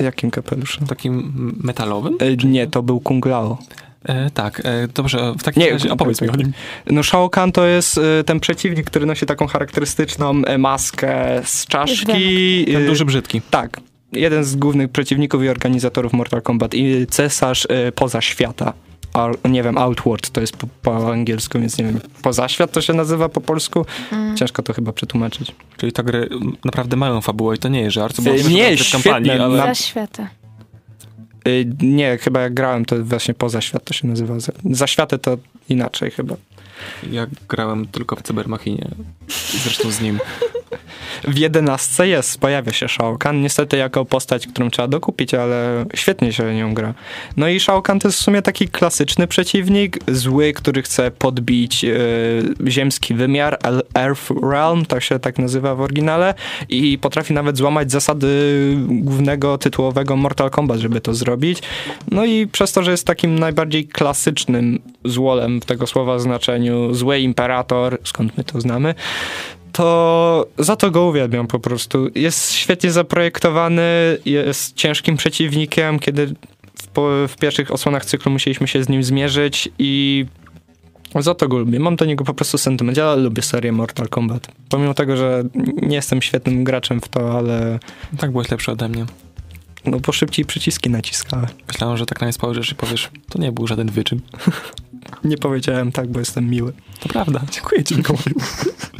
[0.00, 0.86] Jakim kapeluszem?
[0.86, 2.16] Takim metalowym?
[2.20, 3.58] E, nie, to był Kung Lao.
[4.04, 6.52] E, tak, e, dobrze, w takim Nie, razie opowiedz mi o nim.
[6.90, 11.66] No Shao Kahn to jest e, ten przeciwnik, który nosi taką charakterystyczną e, maskę z
[11.66, 12.64] czaszki.
[12.72, 13.40] Ten e, duży brzydki.
[13.50, 13.80] Tak.
[14.12, 18.72] Jeden z głównych przeciwników i organizatorów Mortal Kombat i cesarz e, poza świata.
[19.12, 22.00] Ar, nie wiem, Outward to jest po, po angielsku, więc nie wiem.
[22.22, 23.86] Poza świat to się nazywa po polsku.
[24.36, 25.54] Ciężko to chyba przetłumaczyć.
[25.76, 26.28] Czyli te gry
[26.64, 28.20] naprawdę mają fabułę i to nie jest żart.
[28.20, 29.56] Bo E, może nie, w kampanii, świetne, ale...
[29.58, 30.22] na- Za światę.
[30.22, 30.43] Y,
[31.82, 34.40] Nie, chyba jak grałem, to właśnie poza świat to się nazywa.
[34.40, 36.36] Za, za światy to inaczej chyba.
[37.10, 38.88] Ja grałem tylko w Cybermachinie.
[39.62, 40.18] Zresztą z nim.
[41.28, 46.32] W jedenastce jest, pojawia się Shao Kahn, niestety jako postać, którą trzeba dokupić, ale świetnie
[46.32, 46.94] się nią gra.
[47.36, 51.84] No i Shao Kahn to jest w sumie taki klasyczny przeciwnik, zły, który chce podbić
[51.84, 51.90] e,
[52.70, 53.58] ziemski wymiar,
[53.94, 56.34] Earth Realm, tak się tak nazywa w oryginale
[56.68, 58.26] i potrafi nawet złamać zasady
[58.88, 61.62] głównego tytułowego Mortal Kombat, żeby to zrobić.
[62.10, 67.18] No i przez to, że jest takim najbardziej klasycznym złolem w tego słowa znaczeniu, zły
[67.18, 68.94] imperator, skąd my to znamy,
[69.74, 72.08] to za to go uwielbiam po prostu.
[72.14, 76.34] Jest świetnie zaprojektowany, jest ciężkim przeciwnikiem, kiedy
[76.76, 80.24] w, w pierwszych osłonach cyklu musieliśmy się z nim zmierzyć i
[81.20, 81.80] za to go lubię.
[81.80, 84.48] Mam do niego po prostu sentyment, ale lubię serię Mortal Kombat.
[84.68, 85.44] Pomimo tego, że
[85.82, 87.78] nie jestem świetnym graczem w to, ale
[88.18, 89.06] Tak byłeś lepszy ode mnie.
[89.86, 91.46] no bo szybciej przyciski naciskałem.
[91.68, 94.20] Myślałem, że tak na mnie spojrzysz i powiesz, to nie był żaden wyczyn.
[95.24, 96.72] Nie powiedziałem tak, bo jestem miły.
[97.00, 97.40] To prawda.
[97.50, 98.34] Dziękuję ci, Mikołaju.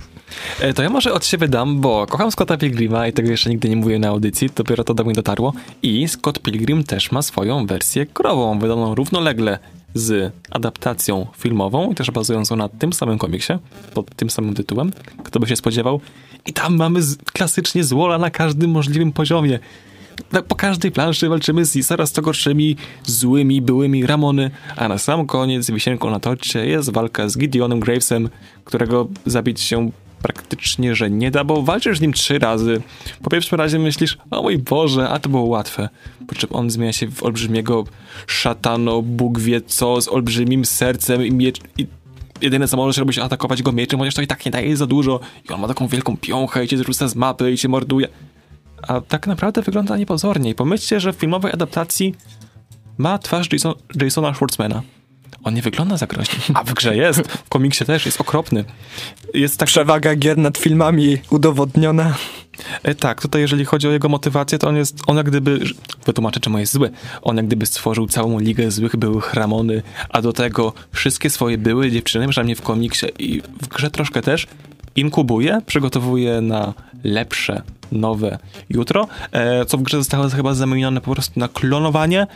[0.61, 3.69] E, To ja może od siebie dam, bo kocham Scotta Pilgrima i tego jeszcze nigdy
[3.69, 5.53] nie mówiłem na audycji, dopiero to do mnie dotarło.
[5.83, 9.59] I Scott Pilgrim też ma swoją wersję krową, wydaną równolegle
[9.95, 13.53] z adaptacją filmową i też bazującą na tym samym komiksie,
[13.95, 14.93] pod tym samym tytułem.
[15.25, 16.01] Kto by się spodziewał?
[16.47, 19.59] I tam mamy z, klasycznie złola na każdym możliwym poziomie.
[20.33, 25.27] Na- Po każdej planszy walczymy z coraz to gorszymi, złymi, byłymi Ramony, a na sam
[25.27, 28.29] koniec wisienką na torcie jest walka z Gideonem Gravesem,
[28.65, 29.91] którego zabić się
[30.25, 32.83] praktycznie, że nie da, bo walczysz z nim trzy razy.
[33.23, 35.89] Po pierwszym razie myślisz, o mój Boże, a to było łatwe.
[36.27, 37.85] Po czym on zmienia się w olbrzymiego
[38.27, 41.61] szatano, Bóg wie co, z olbrzymim sercem i miecz...
[41.79, 41.87] I
[42.41, 45.21] jedyne co możesz robić, atakować go mieczem, chociaż to i tak nie daje za dużo.
[45.51, 48.09] I on ma taką wielką piąchę i cię zrzuca z mapy i cię morduje.
[48.83, 50.51] A tak naprawdę wygląda niepozornie.
[50.51, 52.15] I pomyślcie, że w filmowej adaptacji
[52.99, 54.83] ma twarz Jason, Jasona Schwartzmana.
[55.45, 57.21] On nie wygląda za groźnie, a w grze jest.
[57.21, 58.65] W komiksie też jest okropny.
[59.35, 62.15] Jest tak, Przewaga gier nad filmami udowodniona.
[62.83, 65.61] e, tak, tutaj jeżeli chodzi o jego motywację, to on jest, on jak gdyby,
[66.07, 66.91] wytłumaczę czemu jest zły,
[67.23, 71.91] on jak gdyby stworzył całą ligę złych byłych Ramony, a do tego wszystkie swoje były
[71.91, 74.47] dziewczyny, przynajmniej w komiksie i w grze troszkę też,
[74.97, 78.39] inkubuje, przygotowuje na lepsze, nowe
[78.71, 82.27] jutro, e, co w grze zostało chyba zamienione po prostu na klonowanie,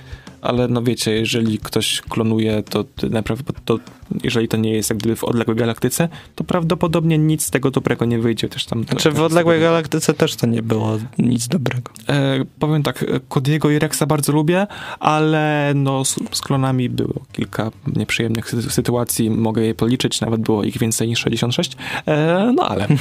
[0.42, 3.78] ale no wiecie, jeżeli ktoś klonuje, to, najprawdopod- to
[4.24, 8.04] jeżeli to nie jest jak gdyby w odległej galaktyce, to prawdopodobnie nic z tego dobrego
[8.04, 8.48] nie wyjdzie.
[8.48, 11.90] Też tam Znaczy w odległej galaktyce też to nie było nic dobrego.
[12.08, 14.66] E, powiem tak, e, Kodiego i Rexa bardzo lubię,
[15.00, 20.64] ale no z, z klonami było kilka nieprzyjemnych sy- sytuacji, mogę je policzyć, nawet było
[20.64, 22.86] ich więcej niż 66, e, no ale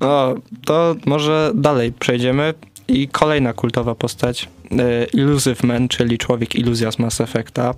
[0.00, 0.34] No,
[0.64, 2.54] to może dalej przejdziemy.
[2.88, 7.74] I kolejna kultowa postać, e, Illusive Man, czyli człowiek iluzja z Mass Effecta.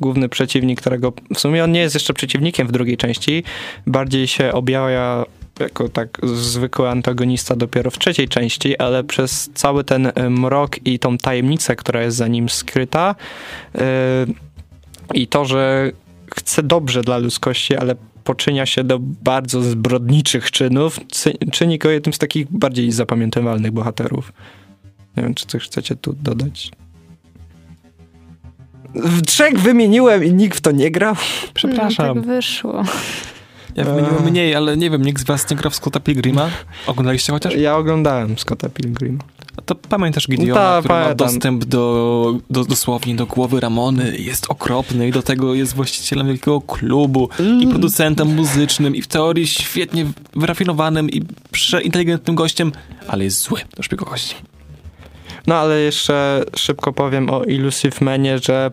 [0.00, 3.44] Główny przeciwnik, którego w sumie on nie jest jeszcze przeciwnikiem w drugiej części,
[3.86, 5.24] bardziej się objawia
[5.60, 10.98] jako tak zwykły antagonista dopiero w trzeciej części, ale przez cały ten e, mrok i
[10.98, 13.14] tą tajemnicę, która jest za nim skryta
[13.74, 14.26] e,
[15.14, 15.92] i to, że
[16.36, 17.94] chce dobrze dla ludzkości, ale
[18.30, 21.00] poczynia się do bardzo zbrodniczych czynów,
[21.52, 24.32] czyni go jednym z takich bardziej zapamiętywalnych bohaterów.
[25.16, 26.70] Nie wiem, czy coś chcecie tu dodać.
[28.94, 31.14] W trzech wymieniłem i nikt w to nie grał.
[31.54, 32.06] przepraszam.
[32.06, 32.84] No, tak wyszło.
[33.76, 34.30] Ja wymieniłem Eee.
[34.30, 36.50] mniej, ale nie wiem, nikt z was nie gra w Scotta Pilgrima?
[36.86, 37.54] Oglądaliście chociaż?
[37.54, 39.18] Ja oglądałem Scotta Pilgrima.
[39.66, 45.08] To pamiętasz Gideona, Ta, który ma dostęp do, do, dosłownie do głowy Ramony, jest okropny
[45.08, 47.28] i do tego jest właścicielem wielkiego klubu
[47.60, 50.06] i producentem muzycznym i w teorii świetnie
[50.36, 52.72] wyrafinowanym i przeinteligentnym gościem,
[53.08, 54.34] ale jest zły do szpiegowności.
[55.46, 58.70] No ale jeszcze szybko powiem o Illusive Manie, że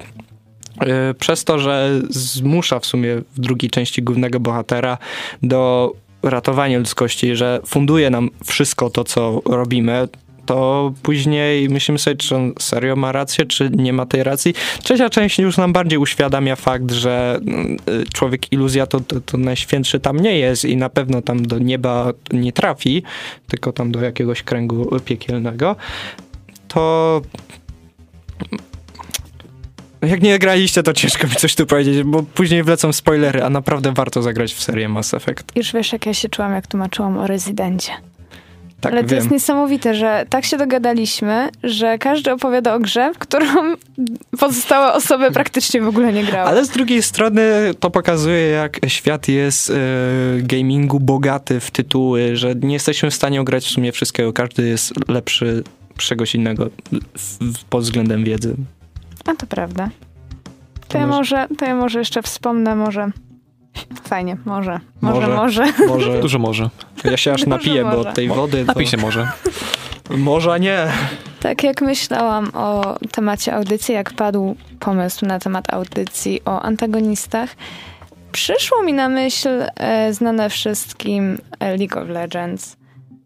[1.19, 4.97] przez to, że zmusza w sumie w drugiej części głównego bohatera
[5.43, 10.07] do ratowania ludzkości, że funduje nam wszystko to, co robimy,
[10.47, 14.53] to później myślimy sobie, czy on serio ma rację, czy nie ma tej racji.
[14.83, 17.39] Trzecia część już nam bardziej uświadamia fakt, że
[17.87, 21.59] y, człowiek iluzja to, to, to najświętszy tam nie jest i na pewno tam do
[21.59, 23.03] nieba nie trafi,
[23.47, 25.75] tylko tam do jakiegoś kręgu piekielnego.
[26.67, 27.21] To
[30.07, 33.93] jak nie graliście, to ciężko mi coś tu powiedzieć, bo później wlecą spoilery, a naprawdę
[33.93, 35.55] warto zagrać w serię Mass Effect.
[35.55, 37.91] Już wiesz, jak ja się czułam, jak tłumaczyłam o rezydencie.
[38.81, 39.17] Tak, Ale to wiem.
[39.17, 43.45] jest niesamowite, że tak się dogadaliśmy, że każdy opowiada o grze, w którą
[44.39, 46.49] pozostałe osoby praktycznie w ogóle nie grały.
[46.49, 47.41] Ale z drugiej strony
[47.79, 49.73] to pokazuje, jak świat jest e,
[50.37, 54.33] gamingu bogaty w tytuły, że nie jesteśmy w stanie ograć w sumie wszystkiego.
[54.33, 55.63] Każdy jest lepszy
[55.97, 56.69] czegoś innego
[57.17, 58.55] w, w, pod względem wiedzy.
[59.27, 59.89] A to prawda.
[60.79, 63.11] To, To ja może- to ja może jeszcze wspomnę, może...
[64.03, 64.79] Fajnie, może.
[65.01, 65.35] Może, Może.
[65.35, 65.65] może.
[65.87, 66.69] Może Dużo może.
[67.03, 68.09] ja się aż Dużo napiję, bo może.
[68.09, 68.65] od tej wody to...
[68.65, 69.27] Napij się może.
[70.09, 70.87] Może nie.
[71.39, 77.49] Tak jak myślałam o temacie audycji, jak padł pomysł na temat audycji o antagonistach,
[78.31, 82.77] przyszło mi na myśl e, znane wszystkim e, League of Legends.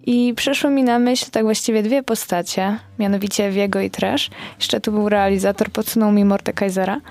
[0.06, 4.30] I przyszły mi na myśl tak właściwie dwie postacie, mianowicie Viego i Trash.
[4.60, 7.02] Jeszcze tu był realizator, podsunął mi Mordekaisera.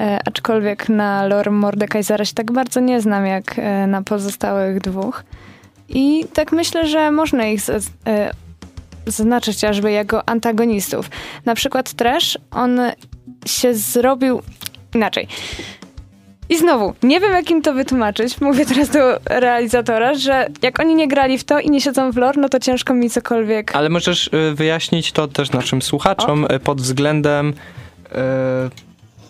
[0.00, 5.24] E, aczkolwiek na lore Mordekaisera się tak bardzo nie znam jak e, na pozostałych dwóch.
[5.88, 7.70] I tak myślę, że można ich z,
[8.06, 8.30] e,
[9.06, 11.10] zaznaczyć chociażby jako antagonistów.
[11.44, 12.80] Na przykład Trash, on
[13.46, 14.42] się zrobił
[14.94, 15.28] inaczej.
[16.48, 20.94] I znowu, nie wiem jak im to wytłumaczyć, mówię teraz do realizatora, że jak oni
[20.94, 23.76] nie grali w to i nie siedzą w lore, no to ciężko mi cokolwiek...
[23.76, 27.48] Ale możesz y, wyjaśnić to też naszym słuchaczom y, pod względem...
[27.48, 28.85] y,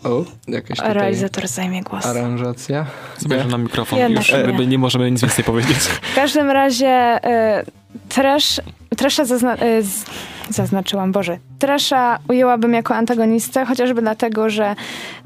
[0.07, 2.07] O, jakaś tutaj Realizator zajmie głos.
[2.07, 2.87] aranżacja.
[3.19, 3.99] Zbierzę na mikrofon.
[3.99, 4.67] Jednak Już nie.
[4.67, 5.77] nie możemy nic więcej powiedzieć.
[6.13, 7.19] W każdym razie
[7.61, 7.65] y,
[8.09, 8.61] trash,
[8.97, 10.05] Trasha zazna- y, z,
[10.51, 11.39] zaznaczyłam, Boże.
[11.59, 14.75] Trasha ujęłabym jako antagonistę, chociażby dlatego, że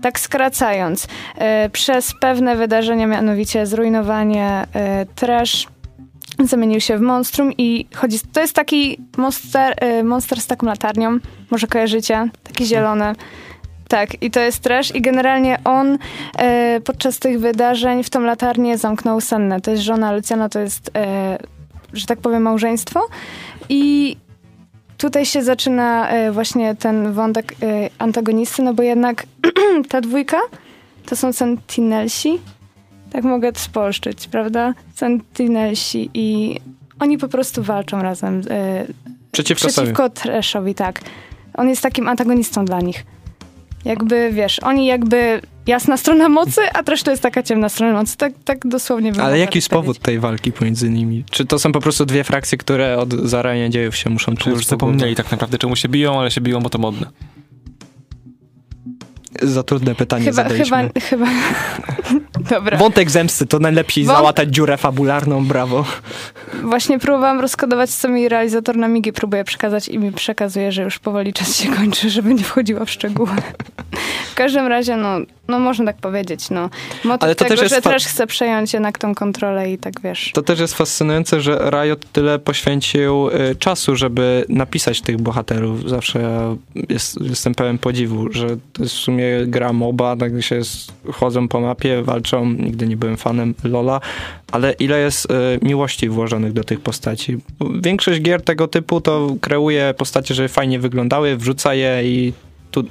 [0.03, 4.67] tak skracając, y, przez pewne wydarzenia, mianowicie zrujnowanie
[5.03, 5.67] y, Trash
[6.45, 11.19] zamienił się w monstrum i chodzi, to jest taki monster, y, monster z taką latarnią,
[11.51, 13.13] może kojarzycie, taki zielony.
[13.91, 15.99] Tak, i to jest trash i generalnie on
[16.39, 19.61] e, podczas tych wydarzeń w tą latarnię zamknął Sennę.
[19.61, 21.39] To jest żona Lucjana, to jest, e,
[21.93, 23.07] że tak powiem, małżeństwo.
[23.69, 24.17] I
[24.99, 29.27] tutaj się zaczyna e, właśnie ten wątek e, antagonisty, no bo jednak
[29.91, 30.41] ta dwójka
[31.07, 32.41] to są Sentinelsi.
[33.13, 34.75] Tak mogę spolszczyć, prawda?
[34.95, 36.57] Sentinelsi i
[37.01, 38.87] oni po prostu walczą razem e,
[39.33, 41.01] Przeciwko, przeciwko Trashowi, tak.
[41.55, 43.05] On jest takim antagonistą dla nich.
[43.85, 48.17] Jakby, wiesz, oni jakby jasna strona mocy, a Trash to jest taka ciemna strona mocy.
[48.17, 51.25] Tak, tak dosłownie bym Ale jaki jest powód tej walki pomiędzy nimi?
[51.31, 54.57] Czy to są po prostu dwie frakcje, które od zarania dziejów się muszą Czy tłuc
[54.57, 57.07] już zapomnieli tak naprawdę, czemu się biją, ale się biją, bo to modne.
[59.43, 60.91] Za trudne pytanie Chyba, zadaliśmy.
[61.01, 61.27] chyba, chyba.
[62.51, 62.79] Dobra.
[62.79, 65.85] Wątek zemsty to najlepiej Wąt- załatać dziurę fabularną, brawo.
[66.63, 70.99] Właśnie próbowałam rozkodować, co mi realizator na migi próbuje przekazać i mi przekazuje, że już
[70.99, 73.31] powoli czas się kończy, żeby nie wchodziła w szczegóły.
[74.31, 75.09] W każdym razie, no,
[75.49, 76.71] no można tak powiedzieć, no.
[77.05, 79.79] Motyw Ale to tego, też jest że fa- Trash chce przejąć jednak tą kontrolę i
[79.79, 80.31] tak, wiesz.
[80.35, 85.89] To też jest fascynujące, że Riot tyle poświęcił y, czasu, żeby napisać tych bohaterów.
[85.91, 86.57] Zawsze ja
[86.89, 90.61] jest, jestem pełen podziwu, że to jest w sumie gra MOBA, tak się
[91.13, 92.53] chodzą po mapie, walczą.
[92.53, 94.01] Nigdy nie byłem fanem LoLa,
[94.53, 95.29] ale ile jest y,
[95.63, 97.37] miłości włożonych do tych postaci.
[97.83, 102.33] Większość gier tego typu to kreuje postacie, żeby fajnie wyglądały, wrzuca je i
[102.71, 102.85] tu,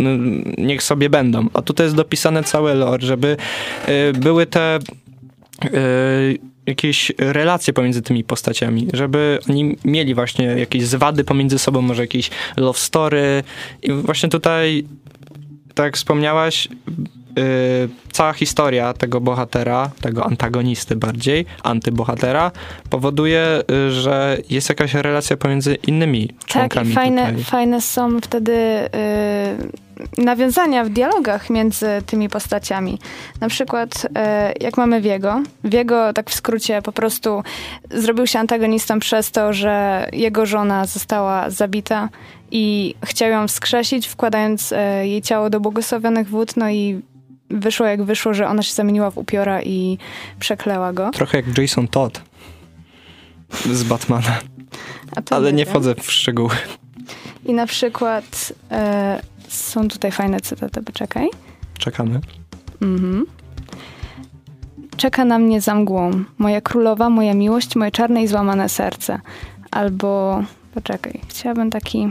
[0.58, 1.47] niech sobie będą.
[1.54, 3.38] A tutaj jest dopisane całe lore, żeby
[3.89, 4.80] y, były te
[5.65, 5.69] y,
[6.69, 12.30] jakieś relacje pomiędzy tymi postaciami, żeby oni mieli właśnie jakieś zwady pomiędzy sobą, może jakieś
[12.58, 13.43] love story
[13.84, 14.86] i właśnie tutaj,
[15.73, 22.51] tak jak wspomniałaś, y, cała historia tego bohatera, tego antagonisty bardziej, antybohatera,
[22.89, 27.43] powoduje, y, że jest jakaś relacja pomiędzy innymi Tak, członkami i fajne, tutaj.
[27.43, 32.99] fajne są wtedy y, nawiązania w dialogach między tymi postaciami.
[33.41, 34.09] Na przykład, y,
[34.59, 35.41] jak mamy Wiego.
[35.63, 37.43] Wiego, tak w skrócie, po prostu
[37.91, 42.09] zrobił się antagonistą przez to, że jego żona została zabita
[42.51, 47.01] i chciał ją wskrzesić, wkładając y, jej ciało do błogosławionych wód, no i
[47.49, 49.97] wyszło jak wyszło, że ona się zamieniła w upiora i
[50.39, 51.12] przekleła go.
[51.12, 52.21] Trochę jak Jason Todd
[53.71, 54.39] z Batmana,
[55.29, 55.73] ale nie wiem.
[55.73, 56.55] wchodzę w szczegóły.
[57.45, 61.27] I na przykład e, są tutaj fajne cytaty, poczekaj.
[61.77, 62.19] Czekamy.
[62.81, 63.25] Mhm.
[64.97, 66.12] Czeka na mnie za mgłą.
[66.37, 69.19] Moja królowa, moja miłość, moje czarne i złamane serce.
[69.71, 70.43] Albo
[70.73, 72.10] Poczekaj, chciałabym taki...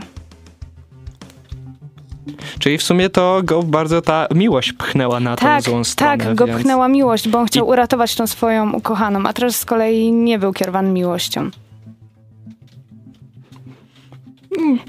[2.59, 6.25] Czyli w sumie to go bardzo ta miłość pchnęła na Tak, tą złą stronę.
[6.25, 6.59] tak, go więc...
[6.59, 10.39] pchnęła miłość, bo on chciał I- uratować tą swoją ukochaną, a teraz z kolei nie
[10.39, 11.51] był kierowany miłością.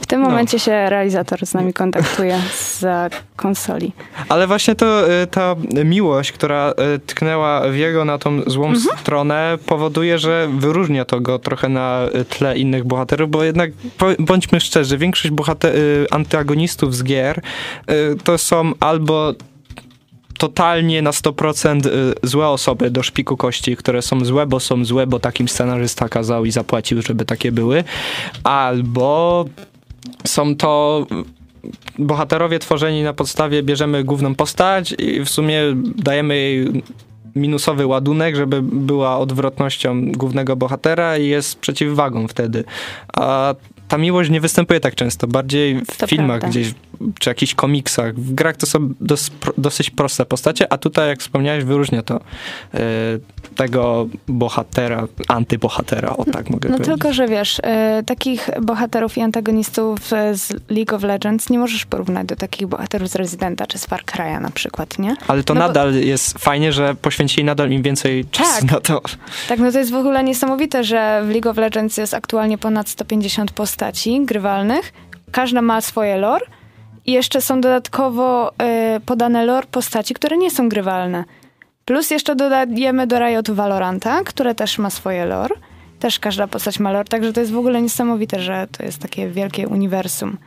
[0.01, 0.29] W tym No.
[0.29, 2.39] momencie się realizator z nami kontaktuje
[2.79, 3.91] za konsoli.
[4.29, 5.55] Ale właśnie to y, ta
[5.85, 8.97] miłość, która y, tknęła w jego na tą złą Mhm.
[8.97, 13.71] stronę, powoduje, że wyróżnia to go trochę na y, tle innych bohaterów, bo jednak
[14.19, 17.41] bądźmy szczerzy, większość bohater- antagonistów z gier
[18.23, 19.33] to są albo
[20.39, 25.07] totalnie na 100% y, złe osoby do szpiku kości, które są złe, bo są złe,
[25.07, 27.83] bo takim scenarzysta kazał i zapłacił, żeby takie były,
[28.43, 29.45] albo
[30.27, 31.05] są to
[31.99, 35.61] bohaterowie tworzeni na podstawie, bierzemy główną postać i w sumie
[35.95, 36.83] dajemy jej
[37.35, 42.63] minusowy ładunek, żeby była odwrotnością głównego bohatera i jest przeciwwagą wtedy.
[43.13, 43.55] A
[43.89, 46.47] ta miłość nie występuje tak często, bardziej w To filmach prawda.
[46.47, 46.73] gdzieś,
[47.19, 48.15] czy jakichś komiksach.
[48.15, 52.15] W grach to są dos, dosyć proste postacie, a tutaj, jak wspomniałeś, wyróżnia to
[52.73, 52.79] e,
[53.55, 56.95] tego bohatera, antybohatera, o tak mogę No powiedzieć.
[56.99, 57.61] tylko, że wiesz, y,
[58.05, 59.99] takich bohaterów i antagonistów
[60.33, 64.03] z League of Legends nie możesz porównać do takich bohaterów z Residenta czy z Far
[64.05, 65.15] Cry'a na przykład, nie?
[65.27, 68.71] Ale to No bo- nadal jest fajnie, że poświęcili nadal im więcej czasu Tak.
[68.71, 69.01] na to.
[69.49, 72.89] Tak, no to jest w ogóle niesamowite, że w League of Legends jest aktualnie ponad
[72.89, 73.51] 150
[73.83, 74.93] postaci grywalnych.
[75.31, 76.45] Każda ma swoje lore
[77.05, 81.23] i jeszcze są dodatkowo y, podane lore postaci, które nie są grywalne.
[81.85, 85.55] Plus jeszcze dodajemy do Riotu Valoranta, które też ma swoje lore.
[85.99, 89.27] Też każda postać ma lore, także to jest w ogóle niesamowite, że to jest takie
[89.29, 90.37] wielkie uniwersum.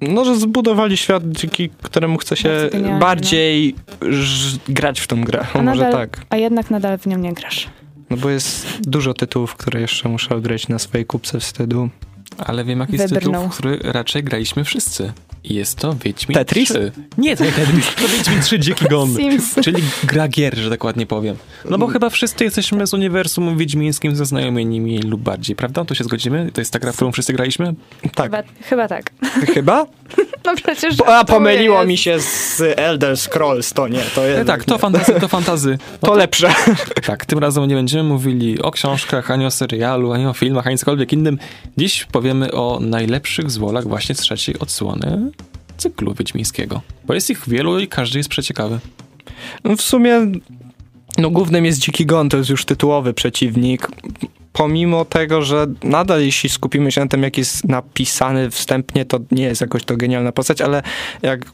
[0.00, 3.74] No, że zbudowali świat, dzięki któremu chce się genialnie, bardziej
[4.68, 5.46] grać w tą grę.
[5.54, 6.20] A O, może nadal- tak.
[6.30, 7.68] A jednak nadal w nią nie grasz.
[8.10, 11.88] No bo jest dużo tytułów, które jeszcze muszę odgrać na swojej kupce wstydu.
[12.38, 15.12] Ale wiem, jaki jest tytuł, w który raczej graliśmy wszyscy.
[15.50, 16.68] Jest to Wiedźmin Tetris?
[16.68, 16.92] 3.
[17.18, 19.14] Nie, to nie Tetris, to Wiedźmin 3 Dziki Gon.
[19.16, 19.54] Sims.
[19.64, 21.36] Czyli gra gier, że tak ładnie powiem.
[21.70, 25.84] No bo chyba wszyscy jesteśmy z uniwersum wiedźmińskim zaznajomieni mniej lub bardziej, prawda?
[25.84, 26.50] To się zgodzimy?
[26.52, 27.74] To jest ta gra, w którą wszyscy graliśmy?
[28.14, 28.26] Tak.
[28.26, 29.10] Chyba, chyba tak.
[29.54, 29.86] Chyba?
[30.46, 31.88] No przecież A żartuję, pomyliło jest.
[31.88, 35.78] mi się z Elder Scrolls, to nie, to jednak tak, to fantazy, to fantazy.
[36.02, 36.54] No To lepsze.
[37.06, 40.78] Tak, tym razem nie będziemy mówili o książkach, ani o serialu, ani o filmach, ani
[40.78, 41.38] cokolwiek innym.
[41.76, 45.30] Dziś powiemy o najlepszych zwolach właśnie z trzeciej odsłony
[45.76, 46.82] cyklu wiedźmińskiego.
[47.04, 48.78] Bo jest ich wielu i każdy jest przeciekawy.
[49.64, 50.26] No w sumie,
[51.18, 53.88] no głównym jest Dziki Gon, to jest już tytułowy przeciwnik.
[54.52, 59.44] Pomimo tego, że nadal jeśli skupimy się na tym, jak jest napisany wstępnie, to nie
[59.44, 60.82] jest jakoś to genialna postać, ale
[61.22, 61.52] jak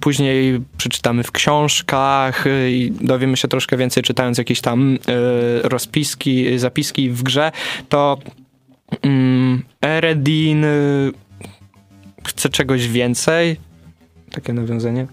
[0.00, 4.98] później przeczytamy w książkach y, i dowiemy się troszkę więcej, czytając jakieś tam y,
[5.62, 7.52] rozpiski, zapiski w grze,
[7.88, 8.18] to
[9.02, 11.12] mm, Eredin y,
[12.24, 13.56] chce czegoś więcej.
[14.30, 15.06] Takie nawiązanie.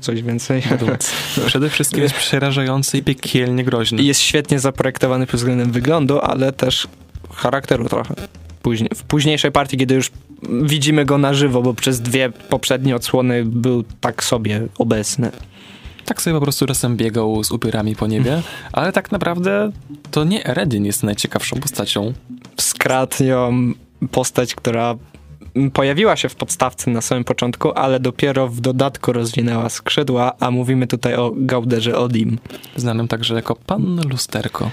[0.00, 0.62] Coś więcej.
[1.46, 4.02] Przede wszystkim jest przerażający i piekielnie groźny.
[4.02, 6.88] Jest świetnie zaprojektowany pod względem wyglądu, ale też
[7.34, 8.14] charakteru trochę.
[8.62, 10.10] Później, w późniejszej partii, kiedy już
[10.62, 15.30] widzimy go na żywo, bo przez dwie poprzednie odsłony był tak sobie obecny.
[16.04, 18.42] Tak sobie po prostu czasem biegał z upierami po niebie,
[18.72, 19.70] ale tak naprawdę
[20.10, 22.12] to nie Eredin jest najciekawszą postacią.
[22.60, 23.72] Skradł ją
[24.10, 24.94] postać, która
[25.72, 30.86] pojawiła się w podstawce na samym początku, ale dopiero w dodatku rozwinęła skrzydła, a mówimy
[30.86, 32.38] tutaj o Gauderze Odim.
[32.76, 34.70] Znanym także jako Pan Lusterko.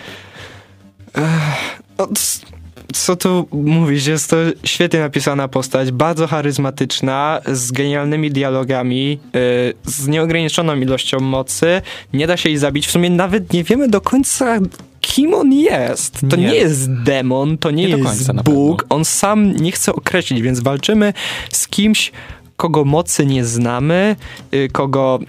[1.98, 2.46] No, c-
[2.94, 10.08] co tu mówić, jest to świetnie napisana postać, bardzo charyzmatyczna, z genialnymi dialogami, yy, z
[10.08, 11.82] nieograniczoną ilością mocy.
[12.14, 12.88] Nie da się jej zabić.
[12.88, 14.60] W sumie nawet nie wiemy do końca,
[15.02, 16.20] kim on jest.
[16.30, 16.56] To nie, Nie.
[16.56, 18.86] jest demon, to nie, Nie jest końca Bóg.
[18.89, 21.14] On sam nie chce określić, więc walczymy
[21.52, 22.12] z kimś,
[22.58, 24.16] kogo mocy nie znamy,
[24.52, 25.20] yy, kogo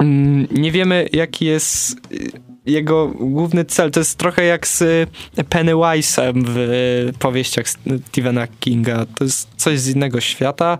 [0.00, 3.90] mm, nie wiemy, jaki jest y, jego główny cel.
[3.90, 5.06] To jest trochę jak z y,
[5.36, 9.06] Pennywise'em w y, powieściach Stephena Kinga.
[9.18, 10.78] To jest coś z innego świata.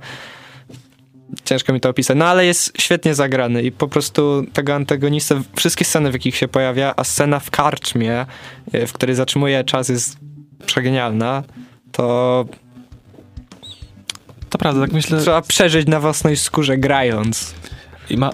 [1.45, 5.85] Ciężko mi to opisać, no ale jest świetnie zagrany i po prostu tego antagonistę, wszystkie
[5.85, 8.27] sceny, w jakich się pojawia, a scena w karczmie,
[8.87, 10.17] w której zatrzymuje czas jest
[10.67, 11.43] przegenialna,
[11.93, 12.45] to
[14.51, 15.21] To prawda, tak myślę.
[15.23, 17.55] trzeba przeżyć na własnej skórze grając.
[18.11, 18.31] I ma,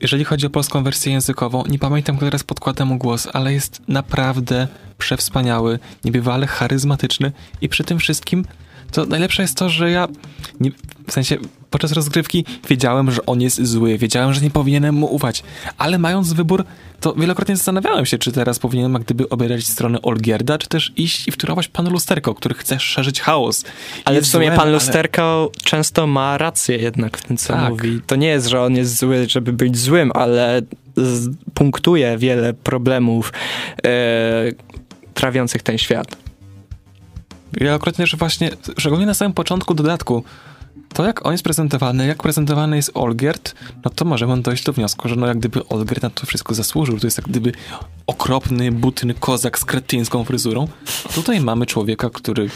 [0.00, 3.82] jeżeli chodzi o polską wersję językową, nie pamiętam, kto teraz podkłada mu głos, ale jest
[3.88, 4.68] naprawdę
[4.98, 8.44] przewspaniały, niebywale charyzmatyczny i przy tym wszystkim
[8.90, 10.08] to najlepsze jest to, że ja,
[10.60, 10.70] nie,
[11.06, 11.36] w sensie
[11.70, 15.42] podczas rozgrywki wiedziałem, że on jest zły, wiedziałem, że nie powinienem mu ufać,
[15.78, 16.64] ale mając wybór,
[17.00, 21.28] to wielokrotnie zastanawiałem się, czy teraz powinienem jak gdyby obierać stronę Olgierda, czy też iść
[21.28, 23.64] i wtórować pan Lusterko, który chce szerzyć chaos.
[24.04, 27.52] Ale Jest w sumie złem, pan ale- Lusterko często ma rację jednak w tym, co
[27.52, 27.70] Tak.
[27.70, 28.00] mówi.
[28.06, 30.62] To nie jest, że on jest zły, żeby być złym, ale
[31.54, 33.32] punktuje wiele problemów
[33.84, 33.90] e,
[35.14, 36.16] trawiących ten świat.
[37.60, 40.24] Wielokrotnie, że właśnie, szczególnie na samym początku dodatku,
[40.92, 43.54] to jak on jest prezentowany, jak prezentowany jest Olgierd,
[43.84, 46.98] no to możemy dojść do wniosku, że no jak gdyby Olgierd na to wszystko zasłużył.
[46.98, 47.52] To jest jak gdyby
[48.06, 50.68] okropny, butny kozak z kretyńską fryzurą.
[51.10, 52.50] A tutaj mamy człowieka, który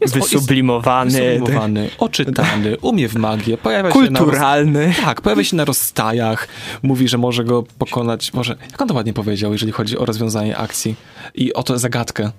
[0.00, 4.28] jest Wysublimowany, jest wysublimowany, oczytany, umie w magię, pojawia się na roz...
[4.28, 4.94] kulturalny.
[5.04, 6.48] Tak, pojawia się na rozstajach,
[6.82, 10.56] mówi, że może go pokonać, może, jak on to ładnie powiedział, jeżeli chodzi o rozwiązanie
[10.56, 10.94] akcji
[11.34, 12.30] i o tę zagadkę.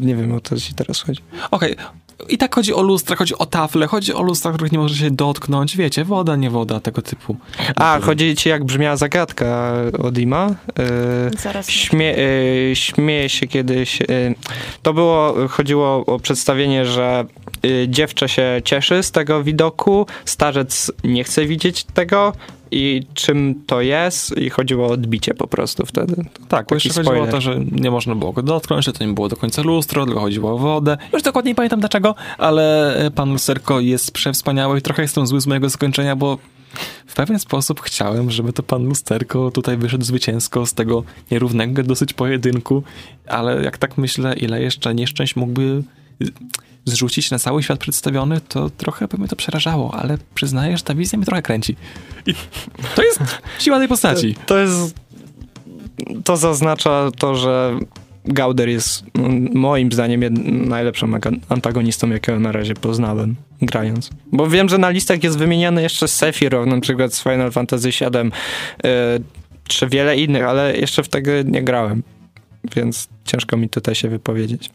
[0.00, 1.20] Nie wiem, o co ci teraz chodzi.
[1.50, 1.76] Okej,
[2.28, 5.10] i tak chodzi o lustra, chodzi o tafle, chodzi o lustra, których nie może się
[5.10, 7.36] dotknąć, wiecie, woda, nie woda, tego typu.
[7.76, 10.46] A, chodzi ci jak brzmiała zagadka od Dima?
[10.46, 11.70] E, Zaraz.
[11.70, 14.00] Śmie, y, śmieje się kiedyś.
[14.00, 14.34] y,
[14.82, 17.24] to było, chodziło o przedstawienie, że
[17.88, 22.32] dziewczę się cieszy z tego widoku, starzec nie chce widzieć tego
[22.70, 26.14] i czym to jest i chodziło o odbicie po prostu wtedy.
[26.48, 29.04] Tak, bo Taki jeszcze chodziło o to, że nie można było go dotknąć, że to
[29.04, 30.98] nie było do końca lustro, tylko chodziło o wodę.
[31.12, 35.40] Już dokładnie nie pamiętam dlaczego, ale e, pan Lusterko jest przewspaniały i trochę jestem zły
[35.40, 36.38] z mojego zakończenia, bo
[37.06, 42.12] w pewien sposób chciałem, żeby to pan Lusterko tutaj wyszedł zwycięsko z tego nierównego dosyć
[42.12, 42.82] pojedynku,
[43.28, 45.82] ale jak tak myślę, ile jeszcze nieszczęść mógłby
[46.88, 50.94] zrzucić na cały świat przedstawiony, to trochę by mnie to przerażało, ale przyznaję, że ta
[50.94, 51.76] wizja mnie trochę kręci.
[52.26, 52.34] I
[52.94, 53.20] to jest
[53.58, 54.34] siła tej postaci.
[54.46, 54.94] To jest.
[56.24, 57.78] To zaznacza to, że
[58.24, 59.04] Gauder jest
[59.54, 60.20] moim zdaniem
[60.68, 61.16] najlepszym
[61.48, 64.10] antagonistą, jakiego na razie poznałem grając.
[64.32, 68.30] Bo wiem, że na listach jest wymieniany jeszcze Sephiroth, na przykład z Final Fantasy VII,
[68.86, 69.22] y,
[69.68, 72.02] czy wiele innych, ale jeszcze w tego nie grałem.
[72.76, 74.70] Więc ciężko mi tutaj się wypowiedzieć.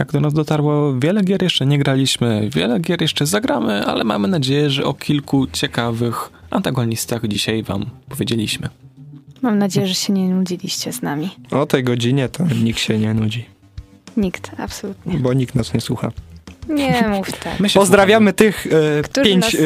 [0.00, 4.28] Jak do nas dotarło, wiele gier jeszcze nie graliśmy, wiele gier jeszcze zagramy, ale mamy
[4.28, 8.68] nadzieję, że o kilku ciekawych antagonistach dzisiaj wam powiedzieliśmy.
[9.42, 11.30] Mam nadzieję, że się nie nudziliście z nami.
[11.50, 13.44] O tej godzinie to nikt się nie nudzi,
[14.16, 15.18] Nikt, absolutnie.
[15.18, 16.12] bo nikt nas nie słucha.
[16.68, 17.60] Nie mów tak.
[17.60, 18.66] My się Pozdrawiamy tych
[19.16, 19.58] e, pięć, e,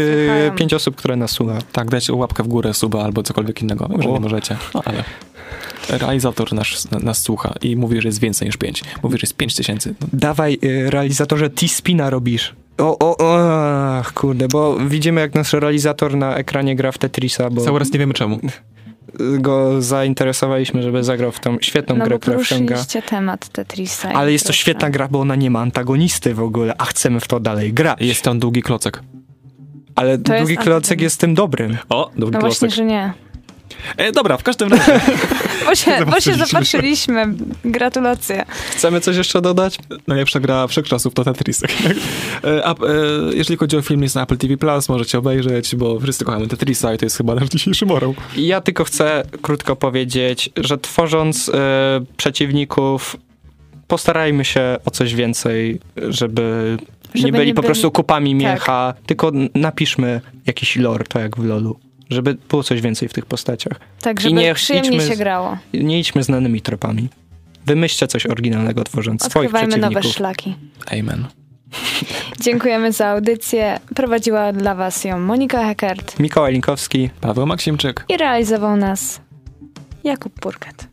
[0.56, 1.58] pięć osób, które nas słucha.
[1.72, 3.88] Tak, dajcie łapkę w górę, suba albo cokolwiek innego.
[3.88, 4.12] Wiem, że O.
[4.12, 5.04] nie możecie, no ale
[5.88, 8.82] realizator nas, nas słucha i mówi, że jest więcej niż pięć.
[9.02, 9.94] Mówi, że jest pięć tysięcy.
[10.00, 12.54] No, Dawaj, y, realizatorze, T-spina robisz.
[12.78, 17.50] O, o, o, ach, kurde, bo widzimy jak nasz realizator na ekranie gra w Tetrisa,
[17.50, 18.38] bo Cały raz nie wiemy czemu.
[19.38, 22.76] go zainteresowaliśmy, żeby zagrał w tą świetną No grę, bo która wciąga.
[23.08, 24.08] temat Tetrisa.
[24.12, 24.58] Ale jest to proszę.
[24.60, 28.00] świetna gra, bo ona nie ma antagonisty w ogóle, a chcemy w to dalej grać.
[28.00, 29.02] Jest tam długi klocek.
[29.94, 31.00] Ale To drugi jest klocek antagonist.
[31.02, 31.76] jest tym dobrym.
[31.88, 32.76] O, długi No właśnie, klocek.
[32.76, 33.12] że nie.
[33.96, 35.00] E, dobra, w każdym razie.
[35.66, 36.46] Bo się, bo się Zobaczyliśmy.
[36.46, 37.26] zapatrzyliśmy.
[37.64, 38.44] Gratulacje.
[38.70, 39.78] Chcemy coś jeszcze dodać?
[40.06, 41.62] Najlepsza gra wszechczasów to Tetris.
[42.44, 42.74] E, a, e,
[43.34, 46.94] jeżeli chodzi o film, jest na Apple TV+, Plus, możecie obejrzeć, bo wszyscy kochamy Tetrisa
[46.94, 48.14] i to jest chyba nasz dzisiejszy morał.
[48.36, 53.16] Ja tylko chcę krótko powiedzieć, że tworząc e, przeciwników,
[53.88, 56.76] postarajmy się o coś więcej, żeby,
[57.14, 61.36] nie Żeby byli nie po byli- prostu kupami miecha, tylko napiszmy jakiś lore, tak jak
[61.36, 61.78] w LoLu.
[62.10, 63.80] Żeby było coś więcej w tych postaciach.
[64.00, 65.58] Tak, I żeby nie przyjemnie idźmy się grało.
[65.74, 67.08] Nie idźmy znanymi tropami.
[67.66, 70.16] Wymyślcie coś oryginalnego, tworząc swoich Odkrywajmy nowe przeciwników.
[70.16, 70.56] szlaki.
[70.92, 71.26] Amen.
[72.44, 73.80] Dziękujemy za audycję.
[73.94, 77.10] Prowadziła dla Was ją Monika Heckert Mikołaj Linkowski.
[77.20, 78.04] Paweł Maksimczyk.
[78.08, 79.20] i realizował nas
[80.04, 80.88] Jakub Burkett.